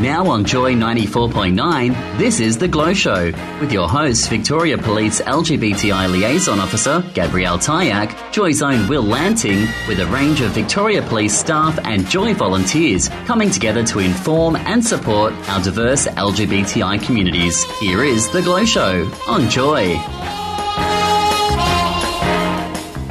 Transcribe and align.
Now 0.00 0.26
on 0.26 0.44
Joy 0.44 0.74
94.9, 0.74 2.18
this 2.18 2.38
is 2.38 2.58
The 2.58 2.68
GLLO 2.68 2.94
Show 2.94 3.32
with 3.60 3.72
your 3.72 3.88
hosts, 3.88 4.26
Victoria 4.26 4.76
Police 4.76 5.22
LGBTI 5.22 6.12
Liaison 6.12 6.60
Officer 6.60 7.02
Gabrielle 7.14 7.58
Tyack, 7.58 8.30
Joy's 8.30 8.60
own 8.60 8.88
Will 8.88 9.02
Lanting, 9.02 9.66
with 9.88 9.98
a 10.00 10.06
range 10.08 10.42
of 10.42 10.50
Victoria 10.50 11.00
Police 11.00 11.34
staff 11.34 11.78
and 11.84 12.06
Joy 12.10 12.34
volunteers 12.34 13.08
coming 13.24 13.48
together 13.48 13.82
to 13.84 14.00
inform 14.00 14.56
and 14.56 14.84
support 14.84 15.32
our 15.48 15.62
diverse 15.62 16.06
LGBTI 16.06 17.02
communities. 17.02 17.64
Here 17.80 18.04
is 18.04 18.30
The 18.32 18.42
GLLO 18.42 18.66
Show 18.66 19.10
on 19.26 19.48
Joy. 19.48 19.96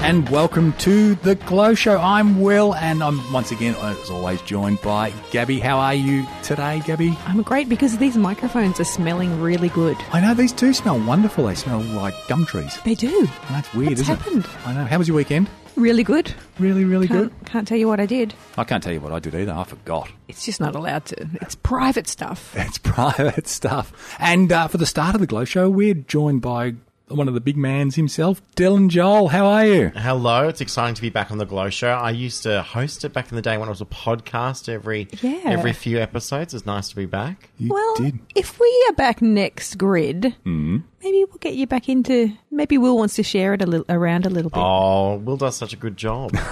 And 0.05 0.29
welcome 0.29 0.73
to 0.73 1.15
the 1.15 1.35
GLLO 1.35 1.75
Show. 1.75 1.97
I'm 1.97 2.39
Will, 2.39 2.75
and 2.75 3.01
I'm 3.01 3.33
once 3.33 3.49
again, 3.51 3.73
as 3.73 4.11
always, 4.11 4.39
joined 4.43 4.79
by 4.83 5.09
Gabby. 5.31 5.59
How 5.59 5.79
are 5.79 5.95
you 5.95 6.27
today, 6.43 6.79
Gabby? 6.85 7.17
I'm 7.25 7.41
great 7.41 7.67
because 7.69 7.97
these 7.97 8.15
microphones 8.15 8.79
are 8.79 8.83
smelling 8.83 9.41
really 9.41 9.69
good. 9.69 9.97
I 10.11 10.19
know 10.21 10.35
these 10.35 10.51
do 10.51 10.73
smell 10.73 10.99
wonderful. 11.03 11.47
They 11.47 11.55
smell 11.55 11.79
like 11.79 12.13
gum 12.27 12.45
trees. 12.45 12.77
They 12.85 12.93
do. 12.93 13.17
And 13.17 13.55
That's 13.55 13.73
weird, 13.73 13.89
What's 13.89 14.01
isn't 14.01 14.15
happened? 14.15 14.45
it? 14.45 14.67
I 14.67 14.73
know. 14.73 14.85
How 14.85 14.99
was 14.99 15.07
your 15.07 15.17
weekend? 15.17 15.49
Really 15.75 16.03
good. 16.03 16.31
Really, 16.59 16.85
really 16.85 17.07
Can't, 17.07 17.37
good. 17.39 17.47
can't 17.47 17.67
tell 17.67 17.77
you 17.79 17.87
what 17.87 17.99
I 17.99 18.05
did. 18.05 18.35
I 18.59 18.63
can't 18.63 18.83
tell 18.83 18.93
you 18.93 19.01
what 19.01 19.11
I 19.11 19.17
did 19.17 19.33
either. 19.33 19.53
I 19.53 19.63
forgot. 19.63 20.07
It's 20.27 20.45
just 20.45 20.61
not 20.61 20.75
allowed 20.75 21.05
to. 21.05 21.27
It's 21.41 21.55
private 21.55 22.07
stuff. 22.07 22.53
It's 22.65 22.77
private 22.77 23.47
stuff. 23.47 24.15
And 24.19 24.51
uh, 24.51 24.67
for 24.67 24.77
the 24.77 24.85
start 24.85 25.15
of 25.15 25.21
the 25.21 25.27
GLLO 25.27 25.45
Show, 25.47 25.67
we're 25.69 25.95
joined 25.95 26.43
by 26.43 26.75
one 27.07 27.27
of 27.27 27.33
the 27.35 27.39
big 27.41 27.55
mans 27.55 27.95
himself, 27.95 28.41
Dylan 28.55 28.89
Joel. 28.89 29.27
How 29.27 29.45
are 29.45 29.65
you? 29.65 29.91
Hello, 29.95 30.47
it's 30.47 30.61
exciting 30.61 30.95
to 30.95 31.01
be 31.01 31.09
back 31.09 31.29
on 31.31 31.37
the 31.37 31.45
GLLO 31.45 31.71
Show. 31.71 31.89
I 31.89 32.09
used 32.09 32.43
to 32.43 32.63
host 32.63 33.05
it 33.05 33.13
back 33.13 33.29
in 33.29 33.35
the 33.35 33.41
day 33.41 33.57
when 33.57 33.67
it 33.67 33.71
was 33.71 33.81
a 33.81 33.85
podcast 33.85 34.67
every 34.69 35.07
Yeah. 35.21 35.41
every 35.45 35.73
few 35.73 35.99
episodes. 35.99 36.53
It's 36.53 36.65
nice 36.65 36.89
to 36.89 36.95
be 36.95 37.05
back. 37.05 37.49
You 37.59 37.69
well, 37.73 37.95
did. 37.97 38.19
if 38.33 38.59
we 38.59 38.85
are 38.89 38.93
back 38.93 39.21
next 39.21 39.77
grid, 39.77 40.21
mm-hmm. 40.45 40.77
maybe 41.03 41.25
we'll 41.25 41.37
get 41.39 41.53
you 41.53 41.67
back 41.67 41.89
into. 41.89 42.31
Maybe 42.49 42.77
Will 42.77 42.97
wants 42.97 43.15
to 43.15 43.23
share 43.23 43.53
it 43.53 43.61
a 43.61 43.65
little 43.67 43.85
around 43.87 44.25
a 44.25 44.29
little 44.29 44.49
bit. 44.49 44.59
Oh, 44.59 45.17
Will 45.17 45.37
does 45.37 45.55
such 45.55 45.73
a 45.73 45.77
good 45.77 45.97
job. 45.97 46.31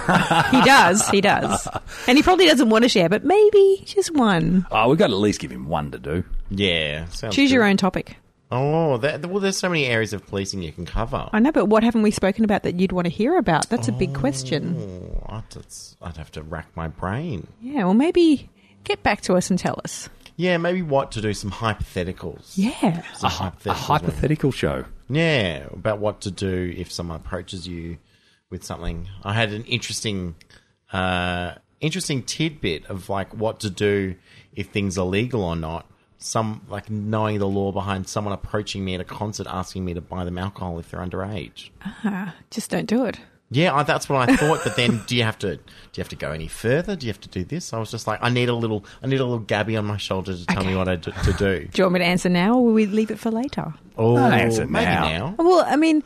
He 0.54 0.62
does. 0.62 1.08
He 1.08 1.20
does. 1.20 1.66
And 2.06 2.16
he 2.16 2.22
probably 2.22 2.46
doesn't 2.46 2.68
want 2.68 2.84
to 2.84 2.88
share, 2.88 3.08
but 3.08 3.24
maybe 3.24 3.82
just 3.86 4.12
one. 4.14 4.66
Oh, 4.70 4.88
we've 4.88 4.98
got 4.98 5.08
to 5.08 5.14
at 5.14 5.18
least 5.18 5.40
give 5.40 5.50
him 5.50 5.68
one 5.68 5.90
to 5.90 5.98
do. 5.98 6.24
yeah, 6.50 7.06
Choose 7.06 7.32
good. 7.34 7.50
your 7.50 7.64
own 7.64 7.76
topic. 7.76 8.16
Oh, 8.56 8.98
that, 8.98 9.26
well, 9.26 9.40
there's 9.40 9.58
so 9.58 9.68
many 9.68 9.86
areas 9.86 10.12
of 10.12 10.24
policing 10.26 10.62
you 10.62 10.70
can 10.70 10.86
cover. 10.86 11.28
I 11.32 11.40
know, 11.40 11.50
but 11.50 11.64
what 11.66 11.82
haven't 11.82 12.02
we 12.02 12.12
spoken 12.12 12.44
about 12.44 12.62
that 12.62 12.78
you'd 12.78 12.92
want 12.92 13.06
to 13.06 13.10
hear 13.12 13.36
about? 13.36 13.68
That's 13.68 13.88
a 13.88 13.92
big 13.92 14.14
question. 14.14 14.76
Oh, 14.78 15.26
I'd, 15.36 15.56
it's- 15.56 15.96
I'd 16.00 16.16
have 16.18 16.30
to 16.32 16.42
rack 16.42 16.68
my 16.76 16.86
brain. 16.86 17.48
Yeah, 17.60 17.84
well, 17.84 17.94
maybe 17.94 18.48
get 18.84 19.02
back 19.02 19.22
to 19.22 19.34
us 19.34 19.50
and 19.50 19.58
tell 19.58 19.80
us. 19.84 20.08
Yeah, 20.36 20.56
maybe 20.58 20.82
what 20.82 21.10
to 21.12 21.20
do. 21.20 21.32
Some 21.34 21.50
hypotheticals. 21.50 22.52
Yeah. 22.54 23.02
Some 23.14 23.30
A 23.30 23.32
hypotheticals. 23.32 23.72
hypothetical 23.74 24.52
show. 24.52 24.84
Yeah, 25.08 25.66
about 25.72 25.98
what 25.98 26.20
to 26.22 26.30
do 26.30 26.72
if 26.76 26.92
someone 26.92 27.16
approaches 27.16 27.66
you 27.66 27.98
with 28.50 28.62
something. 28.64 29.08
I 29.24 29.32
had 29.32 29.52
an 29.52 29.64
interesting, 29.64 30.34
uh, 30.92 31.54
interesting 31.80 32.22
tidbit 32.22 32.86
of 32.86 33.08
like 33.08 33.34
what 33.34 33.60
to 33.60 33.70
do 33.70 34.14
if 34.52 34.68
things 34.68 34.96
are 34.98 35.04
legal 35.06 35.42
or 35.42 35.56
not. 35.56 35.86
Some 36.24 36.62
like 36.70 36.88
knowing 36.88 37.38
the 37.38 37.46
law 37.46 37.70
behind 37.70 38.08
someone 38.08 38.32
approaching 38.32 38.82
me 38.82 38.94
at 38.94 39.00
a 39.00 39.04
concert 39.04 39.46
asking 39.46 39.84
me 39.84 39.92
to 39.92 40.00
buy 40.00 40.24
them 40.24 40.38
alcohol 40.38 40.78
if 40.78 40.90
they're 40.90 41.00
underage. 41.00 41.68
Ah, 41.84 42.34
just 42.50 42.70
don't 42.70 42.86
do 42.86 43.04
it. 43.04 43.20
Yeah, 43.50 43.74
I, 43.74 43.82
that's 43.82 44.08
what 44.08 44.26
I 44.28 44.34
thought. 44.38 44.60
But 44.64 44.74
then, 44.74 45.02
do 45.06 45.16
you 45.16 45.22
have 45.22 45.38
to? 45.40 45.56
Do 45.56 45.62
you 45.94 46.00
have 46.00 46.08
to 46.08 46.16
go 46.16 46.30
any 46.32 46.48
further? 46.48 46.96
Do 46.96 47.06
you 47.06 47.12
have 47.12 47.20
to 47.20 47.28
do 47.28 47.44
this? 47.44 47.74
I 47.74 47.78
was 47.78 47.90
just 47.90 48.06
like, 48.06 48.20
I 48.22 48.30
need 48.30 48.48
a 48.48 48.54
little, 48.54 48.86
I 49.02 49.06
need 49.06 49.20
a 49.20 49.24
little 49.24 49.38
Gabby 49.38 49.76
on 49.76 49.84
my 49.84 49.98
shoulder 49.98 50.34
to 50.34 50.46
tell 50.46 50.64
me 50.64 50.74
what 50.74 50.88
I 50.88 50.96
to 50.96 51.32
do. 51.38 51.68
Do 51.72 51.78
you 51.78 51.84
want 51.84 51.92
me 51.92 51.98
to 52.00 52.06
answer 52.06 52.30
now, 52.30 52.54
or 52.54 52.64
will 52.64 52.72
we 52.72 52.86
leave 52.86 53.10
it 53.10 53.18
for 53.18 53.30
later? 53.30 53.74
Oh, 53.98 54.16
answer 54.16 54.66
maybe 54.66 54.86
now. 54.86 55.08
now. 55.08 55.34
Well, 55.38 55.64
I 55.66 55.76
mean, 55.76 56.02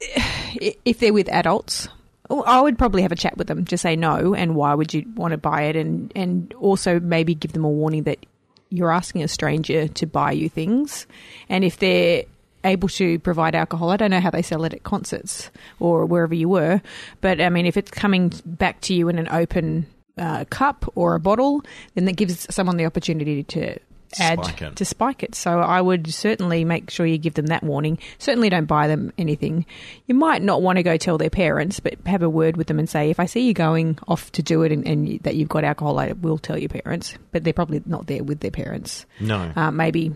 if 0.00 1.00
they're 1.00 1.12
with 1.12 1.28
adults, 1.28 1.88
I 2.30 2.60
would 2.60 2.78
probably 2.78 3.02
have 3.02 3.10
a 3.12 3.16
chat 3.16 3.36
with 3.36 3.48
them 3.48 3.64
to 3.64 3.76
say 3.76 3.96
no, 3.96 4.32
and 4.32 4.54
why 4.54 4.74
would 4.74 4.94
you 4.94 5.04
want 5.16 5.32
to 5.32 5.38
buy 5.38 5.62
it, 5.62 5.74
and 5.74 6.12
and 6.14 6.54
also 6.54 7.00
maybe 7.00 7.34
give 7.34 7.52
them 7.52 7.64
a 7.64 7.68
warning 7.68 8.04
that 8.04 8.24
you're 8.70 8.92
asking 8.92 9.22
a 9.22 9.28
stranger 9.28 9.88
to 9.88 10.06
buy 10.06 10.32
you 10.32 10.48
things, 10.48 11.06
and 11.48 11.64
if 11.64 11.78
they're 11.78 12.24
able 12.64 12.88
to 12.88 13.18
provide 13.20 13.54
alcohol, 13.54 13.90
I 13.90 13.96
don't 13.96 14.10
know 14.10 14.20
how 14.20 14.30
they 14.30 14.42
sell 14.42 14.64
it 14.64 14.74
at 14.74 14.82
concerts 14.82 15.50
or 15.78 16.06
wherever 16.06 16.34
you 16.34 16.48
were, 16.48 16.80
but 17.20 17.40
I 17.40 17.48
mean, 17.48 17.66
if 17.66 17.76
it's 17.76 17.90
coming 17.90 18.32
back 18.44 18.80
to 18.82 18.94
you 18.94 19.08
in 19.08 19.18
an 19.18 19.28
open 19.30 19.86
uh, 20.18 20.44
cup 20.50 20.90
or 20.94 21.14
a 21.14 21.20
bottle, 21.20 21.62
then 21.94 22.04
that 22.04 22.16
gives 22.16 22.46
someone 22.54 22.76
the 22.76 22.86
opportunity 22.86 23.42
to 23.44 23.78
add 24.18 24.44
Spike 24.44 24.74
to 24.74 24.84
spike 24.84 25.22
it. 25.22 25.34
So 25.34 25.60
I 25.60 25.80
would 25.80 26.12
certainly 26.12 26.64
make 26.64 26.90
sure 26.90 27.06
you 27.06 27.18
give 27.18 27.34
them 27.34 27.46
that 27.46 27.62
warning. 27.62 27.98
Certainly 28.18 28.48
don't 28.50 28.64
buy 28.66 28.88
them 28.88 29.12
anything. 29.18 29.66
You 30.06 30.14
might 30.14 30.42
not 30.42 30.62
want 30.62 30.76
to 30.78 30.82
go 30.82 30.96
tell 30.96 31.18
their 31.18 31.30
parents, 31.30 31.78
but 31.80 31.94
have 32.06 32.22
a 32.22 32.28
word 32.28 32.56
with 32.56 32.66
them 32.66 32.78
and 32.78 32.88
say, 32.88 33.10
if 33.10 33.20
I 33.20 33.26
see 33.26 33.46
you 33.46 33.54
going 33.54 33.98
off 34.08 34.32
to 34.32 34.42
do 34.42 34.62
it 34.62 34.72
and, 34.72 34.86
and 34.86 35.08
you- 35.08 35.18
that 35.20 35.36
you've 35.36 35.48
got 35.48 35.64
alcohol, 35.64 35.98
I 35.98 36.12
will 36.12 36.38
tell 36.38 36.58
your 36.58 36.68
parents. 36.70 37.14
But 37.32 37.44
they're 37.44 37.52
probably 37.52 37.82
not 37.86 38.06
there 38.06 38.24
with 38.24 38.40
their 38.40 38.50
parents. 38.50 39.06
No. 39.20 39.52
Uh, 39.54 39.70
maybe, 39.70 40.12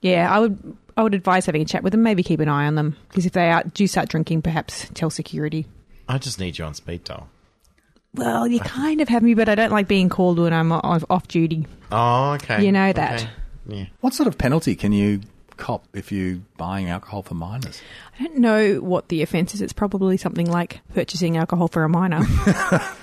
yeah, 0.00 0.32
I 0.34 0.38
would. 0.40 0.76
I 0.96 1.02
would 1.04 1.14
advise 1.14 1.46
having 1.46 1.62
a 1.62 1.64
chat 1.64 1.84
with 1.84 1.92
them. 1.92 2.02
Maybe 2.02 2.24
keep 2.24 2.40
an 2.40 2.48
eye 2.48 2.66
on 2.66 2.74
them 2.74 2.96
because 3.08 3.24
if 3.24 3.32
they 3.32 3.50
are, 3.52 3.62
do 3.72 3.86
start 3.86 4.08
drinking, 4.08 4.42
perhaps 4.42 4.88
tell 4.94 5.10
security. 5.10 5.64
I 6.08 6.18
just 6.18 6.40
need 6.40 6.58
you 6.58 6.64
on 6.64 6.74
speed 6.74 7.04
dial. 7.04 7.28
Well, 8.14 8.46
you 8.46 8.60
kind 8.60 9.00
of 9.00 9.08
have 9.08 9.22
me, 9.22 9.34
but 9.34 9.48
I 9.48 9.54
don't 9.54 9.70
like 9.72 9.86
being 9.88 10.08
called 10.08 10.38
when 10.38 10.52
I'm 10.52 10.72
off, 10.72 11.04
off 11.10 11.28
duty. 11.28 11.66
Oh, 11.92 12.32
okay. 12.32 12.64
You 12.64 12.72
know 12.72 12.92
that. 12.92 13.22
Okay. 13.22 13.30
Yeah. 13.66 13.84
What 14.00 14.14
sort 14.14 14.26
of 14.26 14.38
penalty 14.38 14.74
can 14.74 14.92
you 14.92 15.20
cop 15.58 15.84
if 15.92 16.10
you're 16.12 16.38
buying 16.56 16.88
alcohol 16.88 17.22
for 17.22 17.34
minors? 17.34 17.82
I 18.18 18.24
don't 18.24 18.38
know 18.38 18.76
what 18.76 19.08
the 19.08 19.22
offence 19.22 19.54
is. 19.54 19.60
It's 19.60 19.72
probably 19.72 20.16
something 20.16 20.50
like 20.50 20.80
purchasing 20.94 21.36
alcohol 21.36 21.68
for 21.68 21.84
a 21.84 21.88
minor. 21.88 22.16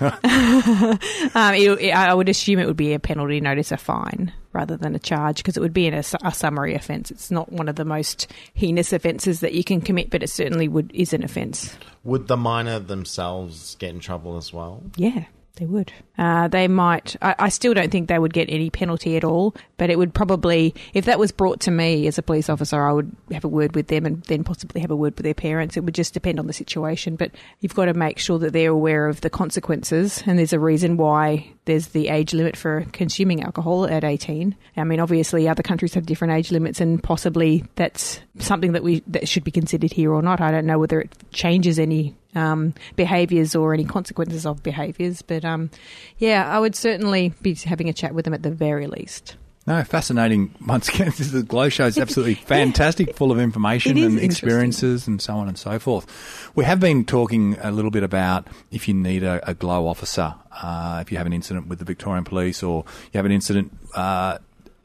um, 1.34 1.54
it, 1.54 1.70
it- 1.80 1.90
I 1.94 2.12
would 2.12 2.28
assume 2.28 2.58
it 2.58 2.66
would 2.66 2.76
be 2.76 2.92
a 2.94 2.98
penalty 2.98 3.40
notice, 3.40 3.72
a 3.72 3.76
fine, 3.76 4.32
rather 4.56 4.76
than 4.76 4.94
a 4.94 4.98
charge, 4.98 5.36
because 5.36 5.56
it 5.56 5.60
would 5.60 5.74
be 5.74 5.86
in 5.86 5.94
a, 5.94 6.02
a 6.24 6.32
summary 6.32 6.74
offence. 6.74 7.10
It's 7.10 7.30
not 7.30 7.52
one 7.52 7.68
of 7.68 7.76
the 7.76 7.84
most 7.84 8.32
heinous 8.54 8.92
offences 8.92 9.40
that 9.40 9.52
you 9.52 9.62
can 9.62 9.80
commit, 9.80 10.10
but 10.10 10.22
it 10.22 10.30
certainly 10.30 10.66
would 10.66 10.90
is 10.94 11.12
an 11.12 11.22
offence. 11.22 11.76
Would 12.04 12.26
the 12.26 12.36
minor 12.36 12.78
themselves 12.78 13.76
get 13.78 13.90
in 13.90 14.00
trouble 14.00 14.36
as 14.36 14.52
well? 14.52 14.82
Yeah. 14.96 15.26
They 15.56 15.64
would. 15.64 15.90
Uh, 16.18 16.48
they 16.48 16.68
might. 16.68 17.16
I, 17.22 17.34
I 17.38 17.48
still 17.48 17.72
don't 17.72 17.90
think 17.90 18.08
they 18.08 18.18
would 18.18 18.34
get 18.34 18.50
any 18.50 18.68
penalty 18.68 19.16
at 19.16 19.24
all, 19.24 19.54
but 19.78 19.88
it 19.88 19.96
would 19.96 20.12
probably, 20.12 20.74
if 20.92 21.06
that 21.06 21.18
was 21.18 21.32
brought 21.32 21.60
to 21.60 21.70
me 21.70 22.06
as 22.06 22.18
a 22.18 22.22
police 22.22 22.50
officer, 22.50 22.82
I 22.82 22.92
would 22.92 23.16
have 23.32 23.44
a 23.44 23.48
word 23.48 23.74
with 23.74 23.86
them 23.86 24.04
and 24.04 24.22
then 24.24 24.44
possibly 24.44 24.82
have 24.82 24.90
a 24.90 24.96
word 24.96 25.16
with 25.16 25.24
their 25.24 25.32
parents. 25.32 25.74
It 25.74 25.84
would 25.84 25.94
just 25.94 26.12
depend 26.12 26.38
on 26.38 26.46
the 26.46 26.52
situation, 26.52 27.16
but 27.16 27.30
you've 27.60 27.74
got 27.74 27.86
to 27.86 27.94
make 27.94 28.18
sure 28.18 28.38
that 28.40 28.52
they're 28.52 28.70
aware 28.70 29.08
of 29.08 29.22
the 29.22 29.30
consequences, 29.30 30.22
and 30.26 30.38
there's 30.38 30.52
a 30.52 30.60
reason 30.60 30.98
why 30.98 31.50
there's 31.66 31.88
the 31.88 32.08
age 32.08 32.32
limit 32.32 32.56
for 32.56 32.86
consuming 32.92 33.42
alcohol 33.42 33.86
at 33.86 34.04
18. 34.04 34.56
I 34.76 34.84
mean, 34.84 35.00
obviously, 35.00 35.48
other 35.48 35.62
countries 35.62 35.94
have 35.94 36.06
different 36.06 36.32
age 36.32 36.50
limits, 36.50 36.80
and 36.80 37.02
possibly 37.02 37.64
that's 37.74 38.20
something 38.38 38.72
that 38.72 38.82
we 38.82 39.02
that 39.08 39.28
should 39.28 39.44
be 39.44 39.50
considered 39.50 39.92
here 39.92 40.12
or 40.12 40.22
not. 40.22 40.40
I 40.40 40.50
don't 40.50 40.66
know 40.66 40.78
whether 40.78 41.00
it 41.00 41.12
changes 41.32 41.78
any 41.78 42.14
um, 42.34 42.74
behaviours 42.94 43.54
or 43.54 43.74
any 43.74 43.84
consequences 43.84 44.46
of 44.46 44.62
behaviours. 44.62 45.22
But 45.22 45.44
um, 45.44 45.70
yeah, 46.18 46.48
I 46.48 46.58
would 46.58 46.74
certainly 46.74 47.34
be 47.42 47.54
having 47.54 47.88
a 47.88 47.92
chat 47.92 48.14
with 48.14 48.24
them 48.24 48.34
at 48.34 48.42
the 48.42 48.50
very 48.50 48.86
least. 48.86 49.36
No, 49.66 49.82
fascinating. 49.82 50.54
Once 50.66 50.88
again, 50.88 51.06
this 51.08 51.20
is 51.20 51.32
the 51.32 51.42
GLLO 51.42 51.72
Show 51.72 51.86
is 51.86 51.98
absolutely 51.98 52.34
fantastic, 52.46 53.16
full 53.16 53.32
of 53.32 53.40
information 53.40 53.98
and 53.98 54.18
experiences 54.18 55.08
and 55.08 55.20
so 55.20 55.34
on 55.34 55.48
and 55.48 55.58
so 55.58 55.78
forth. 55.80 56.06
We 56.54 56.64
have 56.64 56.78
been 56.78 57.04
talking 57.04 57.56
a 57.60 57.72
little 57.72 57.90
bit 57.90 58.04
about 58.04 58.46
if 58.70 58.86
you 58.86 58.94
need 58.94 59.24
a, 59.24 59.48
a 59.48 59.54
Glow 59.54 59.88
officer, 59.88 60.34
uh, 60.52 61.00
if 61.02 61.10
you 61.10 61.18
have 61.18 61.26
an 61.26 61.32
incident 61.32 61.66
with 61.66 61.80
the 61.80 61.84
Victorian 61.84 62.22
Police 62.24 62.62
or 62.62 62.84
you 63.12 63.18
have 63.18 63.26
an 63.26 63.32
incident 63.32 63.76
uh, 63.94 64.38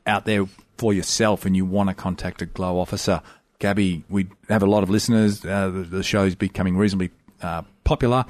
out 0.08 0.26
there 0.26 0.46
for 0.78 0.94
yourself 0.94 1.46
and 1.46 1.56
you 1.56 1.64
want 1.64 1.90
to 1.90 1.96
contact 1.96 2.42
a 2.42 2.48
Glow 2.48 2.80
officer. 2.80 3.22
Gabby, 3.60 4.04
we 4.10 4.28
have 4.50 4.64
a 4.64 4.68
lot 4.68 4.82
of 4.82 4.90
listeners. 4.90 5.46
Uh, 5.46 5.70
the, 5.70 5.84
the 5.84 6.04
show's 6.04 6.34
becoming 6.34 6.76
reasonably 6.76 7.12
uh, 7.44 7.62
popular. 7.84 8.26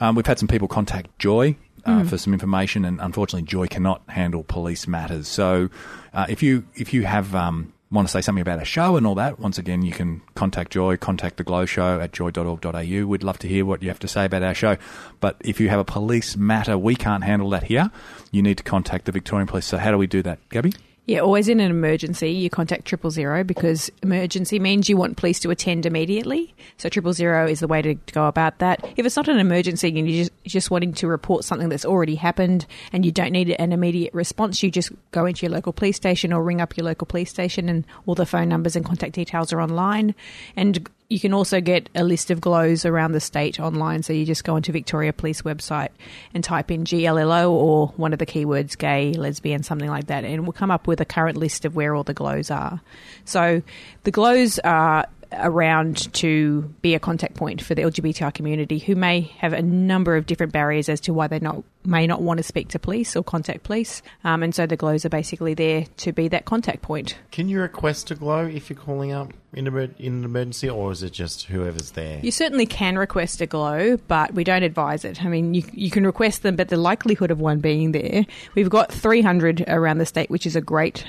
Um, 0.00 0.14
we've 0.14 0.26
had 0.26 0.38
some 0.38 0.48
people 0.48 0.68
contact 0.68 1.18
Joy 1.18 1.56
uh, 1.84 2.04
for 2.04 2.18
some 2.18 2.32
information, 2.32 2.84
and 2.84 3.00
unfortunately, 3.00 3.46
Joy 3.46 3.66
cannot 3.66 4.02
handle 4.08 4.44
police 4.44 4.86
matters. 4.86 5.28
So, 5.28 5.70
uh, 6.12 6.26
if 6.28 6.42
you 6.42 6.64
if 6.74 6.92
you 6.92 7.04
have 7.04 7.34
um, 7.34 7.72
want 7.90 8.06
to 8.06 8.12
say 8.12 8.20
something 8.20 8.42
about 8.42 8.58
our 8.58 8.64
show 8.64 8.96
and 8.96 9.06
all 9.06 9.14
that, 9.14 9.38
once 9.38 9.58
again, 9.58 9.82
you 9.82 9.92
can 9.92 10.20
contact 10.34 10.72
Joy, 10.72 10.96
contact 10.96 11.36
the 11.36 11.44
GLLO 11.44 11.66
Show 11.66 12.00
at 12.00 12.12
joy.org.au. 12.12 13.06
We'd 13.06 13.22
love 13.22 13.38
to 13.38 13.48
hear 13.48 13.64
what 13.64 13.82
you 13.82 13.88
have 13.88 13.98
to 14.00 14.08
say 14.08 14.26
about 14.26 14.42
our 14.42 14.54
show. 14.54 14.76
But 15.20 15.36
if 15.40 15.60
you 15.60 15.68
have 15.68 15.80
a 15.80 15.84
police 15.84 16.36
matter, 16.36 16.76
we 16.76 16.96
can't 16.96 17.24
handle 17.24 17.50
that 17.50 17.64
here. 17.64 17.90
You 18.30 18.42
need 18.42 18.58
to 18.58 18.64
contact 18.64 19.06
the 19.06 19.12
Victorian 19.12 19.46
Police. 19.46 19.66
So 19.66 19.78
how 19.78 19.90
do 19.90 19.98
we 19.98 20.06
do 20.06 20.22
that, 20.22 20.46
Gabby? 20.50 20.72
Yeah, 21.08 21.20
always 21.20 21.48
in 21.48 21.58
an 21.58 21.70
emergency, 21.70 22.32
you 22.32 22.50
contact 22.50 22.84
triple 22.84 23.10
zero 23.10 23.42
because 23.42 23.90
emergency 24.02 24.58
means 24.58 24.90
you 24.90 24.98
want 24.98 25.16
police 25.16 25.40
to 25.40 25.50
attend 25.50 25.86
immediately. 25.86 26.54
So 26.76 26.90
triple 26.90 27.14
zero 27.14 27.48
is 27.48 27.60
the 27.60 27.66
way 27.66 27.80
to 27.80 27.94
go 28.12 28.26
about 28.26 28.58
that. 28.58 28.86
If 28.94 29.06
it's 29.06 29.16
not 29.16 29.26
an 29.26 29.38
emergency 29.38 29.88
and 29.88 30.06
you're 30.06 30.24
just, 30.24 30.44
just 30.44 30.70
wanting 30.70 30.92
to 30.92 31.06
report 31.08 31.44
something 31.44 31.70
that's 31.70 31.86
already 31.86 32.14
happened 32.14 32.66
and 32.92 33.06
you 33.06 33.10
don't 33.10 33.32
need 33.32 33.48
an 33.58 33.72
immediate 33.72 34.12
response, 34.12 34.62
you 34.62 34.70
just 34.70 34.92
go 35.10 35.24
into 35.24 35.46
your 35.46 35.52
local 35.52 35.72
police 35.72 35.96
station 35.96 36.30
or 36.30 36.42
ring 36.42 36.60
up 36.60 36.76
your 36.76 36.84
local 36.84 37.06
police 37.06 37.30
station 37.30 37.70
and 37.70 37.86
all 38.04 38.14
the 38.14 38.26
phone 38.26 38.50
numbers 38.50 38.76
and 38.76 38.84
contact 38.84 39.14
details 39.14 39.50
are 39.50 39.62
online. 39.62 40.14
And 40.56 40.90
you 41.08 41.18
can 41.18 41.32
also 41.32 41.60
get 41.60 41.88
a 41.94 42.04
list 42.04 42.30
of 42.30 42.40
glows 42.40 42.84
around 42.84 43.12
the 43.12 43.20
state 43.20 43.58
online. 43.58 44.02
So 44.02 44.12
you 44.12 44.26
just 44.26 44.44
go 44.44 44.56
onto 44.56 44.72
Victoria 44.72 45.12
Police 45.12 45.40
website 45.40 45.88
and 46.34 46.44
type 46.44 46.70
in 46.70 46.84
GLLO 46.84 47.50
or 47.50 47.88
one 47.96 48.12
of 48.12 48.18
the 48.18 48.26
keywords 48.26 48.76
gay, 48.76 49.14
lesbian, 49.14 49.62
something 49.62 49.88
like 49.88 50.08
that, 50.08 50.24
and 50.24 50.42
we'll 50.42 50.52
come 50.52 50.70
up 50.70 50.86
with 50.86 51.00
a 51.00 51.06
current 51.06 51.38
list 51.38 51.64
of 51.64 51.74
where 51.74 51.94
all 51.94 52.04
the 52.04 52.12
glows 52.12 52.50
are. 52.50 52.80
So 53.24 53.62
the 54.04 54.10
glows 54.10 54.58
are 54.58 55.06
around 55.32 56.12
to 56.14 56.62
be 56.82 56.94
a 56.94 57.00
contact 57.00 57.34
point 57.34 57.62
for 57.62 57.74
the 57.74 57.82
LGBTI 57.82 58.32
community 58.32 58.78
who 58.78 58.94
may 58.94 59.22
have 59.38 59.52
a 59.52 59.62
number 59.62 60.16
of 60.16 60.26
different 60.26 60.52
barriers 60.52 60.88
as 60.88 61.00
to 61.00 61.12
why 61.12 61.26
they 61.26 61.38
not 61.38 61.62
may 61.84 62.06
not 62.06 62.20
want 62.20 62.38
to 62.38 62.42
speak 62.42 62.68
to 62.68 62.78
police 62.78 63.16
or 63.16 63.22
contact 63.22 63.62
police. 63.62 64.02
Um, 64.24 64.42
and 64.42 64.54
so 64.54 64.66
the 64.66 64.76
glows 64.76 65.04
are 65.04 65.08
basically 65.08 65.54
there 65.54 65.86
to 65.98 66.12
be 66.12 66.28
that 66.28 66.44
contact 66.44 66.82
point. 66.82 67.16
Can 67.30 67.48
you 67.48 67.60
request 67.60 68.10
a 68.10 68.14
glow 68.14 68.46
if 68.46 68.68
you're 68.68 68.78
calling 68.78 69.12
up 69.12 69.32
in, 69.54 69.66
in 69.66 70.12
an 70.12 70.24
emergency, 70.24 70.68
or 70.68 70.92
is 70.92 71.02
it 71.02 71.12
just 71.12 71.44
whoever's 71.44 71.92
there? 71.92 72.20
You 72.22 72.30
certainly 72.30 72.66
can 72.66 72.98
request 72.98 73.40
a 73.40 73.46
glow, 73.46 73.96
but 73.96 74.34
we 74.34 74.44
don't 74.44 74.62
advise 74.62 75.04
it. 75.04 75.24
I 75.24 75.28
mean, 75.28 75.54
you, 75.54 75.62
you 75.72 75.90
can 75.90 76.04
request 76.04 76.42
them, 76.42 76.56
but 76.56 76.68
the 76.68 76.76
likelihood 76.76 77.30
of 77.30 77.40
one 77.40 77.60
being 77.60 77.92
there, 77.92 78.26
we've 78.54 78.70
got 78.70 78.92
300 78.92 79.64
around 79.68 79.98
the 79.98 80.06
state, 80.06 80.28
which 80.30 80.46
is 80.46 80.56
a 80.56 80.60
great 80.60 81.06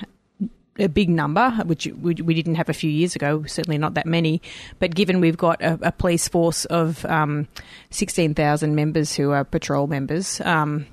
a 0.79 0.89
big 0.89 1.09
number, 1.09 1.51
which 1.65 1.87
we, 1.87 2.13
didn't 2.13 2.55
have 2.55 2.69
a 2.69 2.73
few 2.73 2.89
years 2.89 3.15
ago, 3.15 3.43
certainly 3.45 3.77
not 3.77 3.93
that 3.95 4.05
many. 4.05 4.41
But 4.79 4.95
given 4.95 5.19
we've 5.19 5.37
got 5.37 5.61
a, 5.61 5.79
a 5.81 5.91
police 5.91 6.27
force 6.27 6.65
of 6.65 7.05
um, 7.05 7.47
16,000 7.91 8.75
members 8.75 9.15
who 9.15 9.31
are 9.31 9.43
patrol 9.43 9.87
members 9.87 10.41
um, 10.41 10.85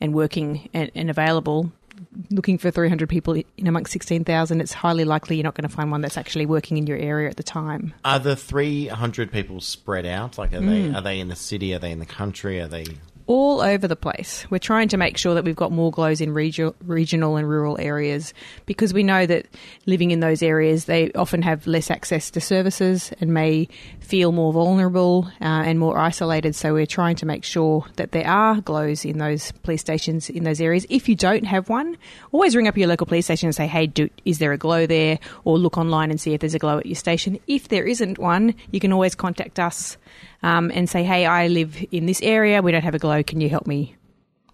and 0.00 0.14
working 0.14 0.68
and, 0.72 0.90
and 0.94 1.10
available, 1.10 1.72
looking 2.30 2.58
for 2.58 2.70
300 2.70 3.08
people 3.08 3.34
in 3.56 3.66
amongst 3.66 3.92
16,000, 3.92 4.60
it's 4.60 4.72
highly 4.72 5.04
likely 5.04 5.36
you're 5.36 5.44
not 5.44 5.54
going 5.54 5.68
to 5.68 5.74
find 5.74 5.90
one 5.90 6.00
that's 6.00 6.16
actually 6.16 6.46
working 6.46 6.78
in 6.78 6.86
your 6.86 6.98
area 6.98 7.28
at 7.28 7.36
the 7.36 7.42
time. 7.42 7.94
Are 8.04 8.18
the 8.18 8.36
300 8.36 9.32
people 9.32 9.60
spread 9.60 10.06
out? 10.06 10.38
Like, 10.38 10.52
are 10.52 10.60
they 10.60 10.92
are 10.92 11.00
they 11.00 11.20
in 11.20 11.28
the 11.28 11.36
city? 11.36 11.74
Are 11.74 11.78
they 11.78 11.92
in 11.92 11.98
the 11.98 12.06
country? 12.06 12.60
Are 12.60 12.68
they? 12.68 12.84
All 13.26 13.60
over 13.60 13.86
the 13.86 13.96
place. 13.96 14.46
We're 14.50 14.58
trying 14.58 14.88
to 14.88 14.96
make 14.96 15.16
sure 15.16 15.34
that 15.34 15.44
we've 15.44 15.56
got 15.56 15.72
more 15.72 15.90
glows 15.90 16.20
in 16.20 16.32
regio- 16.32 16.74
regional 16.84 17.36
and 17.36 17.48
rural 17.48 17.78
areas 17.80 18.34
because 18.66 18.92
we 18.92 19.02
know 19.02 19.26
that 19.26 19.46
living 19.86 20.10
in 20.10 20.20
those 20.20 20.42
areas, 20.42 20.86
they 20.86 21.10
often 21.12 21.42
have 21.42 21.66
less 21.66 21.90
access 21.90 22.30
to 22.30 22.40
services 22.40 23.12
and 23.20 23.32
may 23.32 23.68
feel 24.00 24.32
more 24.32 24.52
vulnerable 24.52 25.26
uh, 25.40 25.44
and 25.44 25.78
more 25.78 25.98
isolated. 25.98 26.54
So 26.54 26.74
we're 26.74 26.86
trying 26.86 27.16
to 27.16 27.26
make 27.26 27.44
sure 27.44 27.86
that 27.96 28.12
there 28.12 28.26
are 28.26 28.60
glows 28.60 29.04
in 29.04 29.18
those 29.18 29.52
police 29.62 29.80
stations 29.80 30.28
in 30.28 30.44
those 30.44 30.60
areas. 30.60 30.86
If 30.90 31.08
you 31.08 31.14
don't 31.14 31.44
have 31.44 31.68
one, 31.68 31.96
always 32.32 32.56
ring 32.56 32.68
up 32.68 32.76
your 32.76 32.88
local 32.88 33.06
police 33.06 33.26
station 33.26 33.46
and 33.46 33.54
say, 33.54 33.66
"Hey, 33.66 33.86
do, 33.86 34.08
is 34.24 34.38
there 34.38 34.52
a 34.52 34.58
glow 34.58 34.86
there?" 34.86 35.18
Or 35.44 35.58
look 35.58 35.78
online 35.78 36.10
and 36.10 36.20
see 36.20 36.34
if 36.34 36.40
there's 36.40 36.54
a 36.54 36.58
glow 36.58 36.78
at 36.78 36.86
your 36.86 36.96
station. 36.96 37.38
If 37.46 37.68
there 37.68 37.84
isn't 37.84 38.18
one, 38.18 38.54
you 38.70 38.80
can 38.80 38.92
always 38.92 39.14
contact 39.14 39.58
us 39.58 39.96
um, 40.42 40.70
and 40.74 40.88
say, 40.88 41.02
hey, 41.02 41.26
I 41.26 41.48
live 41.48 41.84
in 41.90 42.06
this 42.06 42.20
area. 42.22 42.62
We 42.62 42.72
don't 42.72 42.82
have 42.82 42.94
a 42.94 42.98
glow. 42.98 43.22
Can 43.22 43.40
you 43.40 43.48
help 43.48 43.66
me 43.66 43.96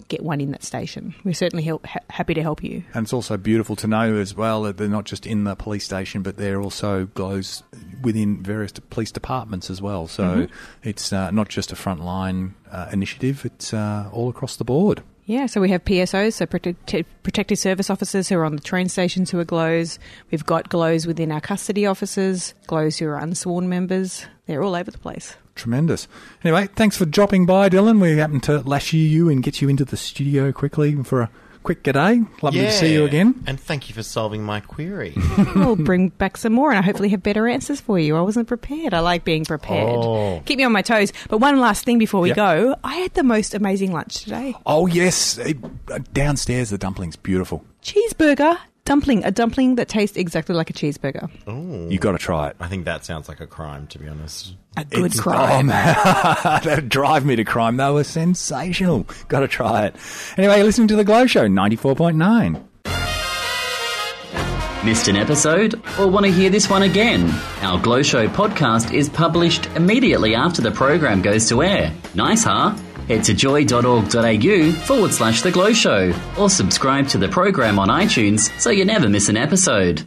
get 0.09 0.23
one 0.23 0.41
in 0.41 0.51
that 0.53 0.63
station? 0.63 1.15
We're 1.25 1.35
certainly 1.35 1.63
help, 1.63 1.87
ha- 1.87 2.01
happy 2.11 2.35
to 2.35 2.43
help 2.43 2.63
you. 2.63 2.83
And 2.95 3.05
it's 3.05 3.13
also 3.13 3.37
beautiful 3.37 3.77
to 3.77 3.87
know 3.87 4.17
as 4.17 4.35
well 4.35 4.63
that 4.63 4.77
they're 4.77 4.89
not 4.89 5.05
just 5.05 5.27
in 5.27 5.45
the 5.45 5.55
police 5.55 5.85
station, 5.85 6.23
but 6.23 6.37
they're 6.37 6.61
also 6.61 7.07
glows 7.07 7.63
within 8.03 8.43
various 8.43 8.73
police 8.91 9.13
departments 9.13 9.71
as 9.71 9.81
well. 9.83 10.07
So 10.07 10.49
it's 10.83 11.13
uh, 11.13 11.31
not 11.31 11.49
just 11.49 11.73
a 11.73 11.75
frontline 11.75 12.53
uh, 12.71 12.89
initiative; 12.93 13.45
it's 13.45 13.75
uh, 13.75 14.09
all 14.13 14.29
across 14.29 14.57
the 14.57 14.65
board. 14.65 15.03
Yeah, 15.29 15.45
so 15.45 15.61
we 15.61 15.69
have 15.69 15.85
PSOs, 15.85 16.33
so 16.33 16.47
protective 16.47 17.59
service 17.59 17.91
officers 17.91 18.31
who 18.31 18.39
are 18.39 18.47
on 18.47 18.57
the 18.57 18.63
train 18.63 18.89
stations 18.89 19.31
who 19.31 19.39
are 19.39 19.45
glows. 19.45 19.99
We've 20.31 20.47
got 20.47 20.71
glows 20.71 21.07
within 21.07 21.31
our 21.31 21.43
custody 21.43 21.85
officers, 21.85 22.55
glows 22.67 22.97
who 22.97 23.07
are 23.09 23.19
unsworn 23.19 23.69
members. 23.69 24.25
They're 24.47 24.63
all 24.63 24.75
over 24.75 24.91
the 24.91 24.97
place. 24.97 25.37
Tremendous. 25.59 26.09
Anyway, 26.45 26.69
thanks 26.77 26.97
for 26.97 27.05
dropping 27.05 27.45
by, 27.45 27.69
Dylan. 27.69 28.01
We 28.01 28.17
happened 28.17 28.45
to 28.45 28.61
lash 28.61 28.93
you 28.93 29.29
and 29.29 29.43
get 29.43 29.61
you 29.61 29.69
into 29.69 29.85
the 29.85 29.97
studio 29.97 30.53
quickly 30.53 30.95
for 31.03 31.21
a 31.23 31.31
quick 31.65 31.83
g'day. 31.83 32.27
Lovely 32.43 32.61
to 32.61 32.71
see 32.73 32.93
you 32.93 33.05
again. 33.05 33.43
And 33.47 33.59
thank 33.61 33.89
you 33.89 33.95
for 33.95 34.05
solving 34.05 34.45
my 34.45 34.61
query. 34.61 35.15
we'll 35.57 35.75
bring 35.77 36.11
back 36.11 36.37
some 36.37 36.53
more 36.53 36.71
and 36.71 36.79
I 36.79 36.83
hopefully 36.83 37.09
have 37.11 37.23
better 37.25 37.47
answers 37.49 37.81
for 37.81 37.99
you. 37.99 38.17
I 38.17 38.21
wasn't 38.21 38.47
prepared. 38.49 38.95
I 38.95 39.01
like 39.01 39.25
being 39.25 39.45
prepared. 39.45 39.91
Oh. 39.99 40.41
Keep 40.47 40.59
me 40.59 40.65
on 40.65 40.73
my 40.73 40.81
toes. 40.83 41.13
But 41.29 41.39
one 41.39 41.59
last 41.59 41.85
thing 41.85 41.99
before 41.99 42.21
we 42.21 42.29
Yep. 42.29 42.37
go, 42.37 42.77
I 42.85 42.95
had 42.99 43.13
the 43.15 43.25
most 43.25 43.53
amazing 43.53 43.93
lunch 43.93 44.23
today. 44.23 44.55
Oh 44.65 44.87
yes, 44.87 45.39
Eh, 45.41 45.55
downstairs 46.13 46.71
the 46.71 46.79
dumplings, 46.79 47.17
beautiful. 47.17 47.65
Cheeseburger 47.83 48.57
dumpling, 48.89 49.23
a 49.25 49.31
dumpling 49.31 49.75
that 49.75 49.87
tastes 49.89 50.17
exactly 50.17 50.55
like 50.55 50.71
a 50.71 50.73
cheeseburger. 50.73 51.29
Oh. 51.47 51.89
You 51.91 51.99
got 51.99 52.13
to 52.13 52.19
try 52.19 52.49
it. 52.49 52.57
I 52.59 52.69
think 52.69 52.87
that 52.87 53.05
sounds 53.05 53.29
like 53.29 53.39
a 53.41 53.47
crime, 53.47 53.87
to 53.89 53.99
be 53.99 54.09
honest. 54.09 54.55
A 54.79 54.85
good 54.87 55.05
It's- 55.07 55.21
crime. 55.21 55.67
Oh, 55.67 55.69
man. 55.69 55.95
That'd 56.65 56.89
drive 56.89 57.27
me 57.27 57.37
to 57.37 57.45
crime. 57.45 57.77
They 57.77 57.91
were 57.91 58.03
sensational. 58.05 59.07
Got 59.29 59.41
to 59.41 59.49
try 59.49 59.87
it. 59.87 59.97
Anyway, 60.39 60.57
you're 60.57 60.65
listening 60.65 60.89
to 60.89 60.97
The 60.97 61.05
GLLO 61.05 61.27
Show, 61.29 61.47
94.9. 61.47 62.65
Missed 64.85 65.09
an 65.09 65.17
episode? 65.17 65.75
Or 65.99 66.07
want 66.07 66.25
to 66.25 66.33
hear 66.33 66.49
this 66.49 66.71
one 66.71 66.83
again? 66.83 67.29
Our 67.61 67.79
GLLO 67.81 68.03
Show 68.03 68.27
podcast 68.29 68.95
is 68.95 69.09
published 69.11 69.67
immediately 69.77 70.35
after 70.35 70.63
the 70.63 70.71
program 70.71 71.21
goes 71.21 71.47
to 71.51 71.63
air. 71.63 71.93
Nice, 72.15 72.45
huh? 72.45 72.75
Head 73.09 73.25
to 73.25 73.33
joy.org.au 73.35 74.73
forward 74.85 75.13
slash 75.13 75.41
The 75.41 75.51
GLLO 75.51 75.73
Show 75.75 76.13
or 76.39 76.51
subscribe 76.51 77.09
to 77.09 77.19
the 77.19 77.29
program 77.29 77.79
on 77.79 77.89
iTunes 77.89 78.51
so 78.61 78.69
you 78.69 78.85
never 78.85 79.09
miss 79.09 79.31
an 79.31 79.37
episode. 79.39 80.05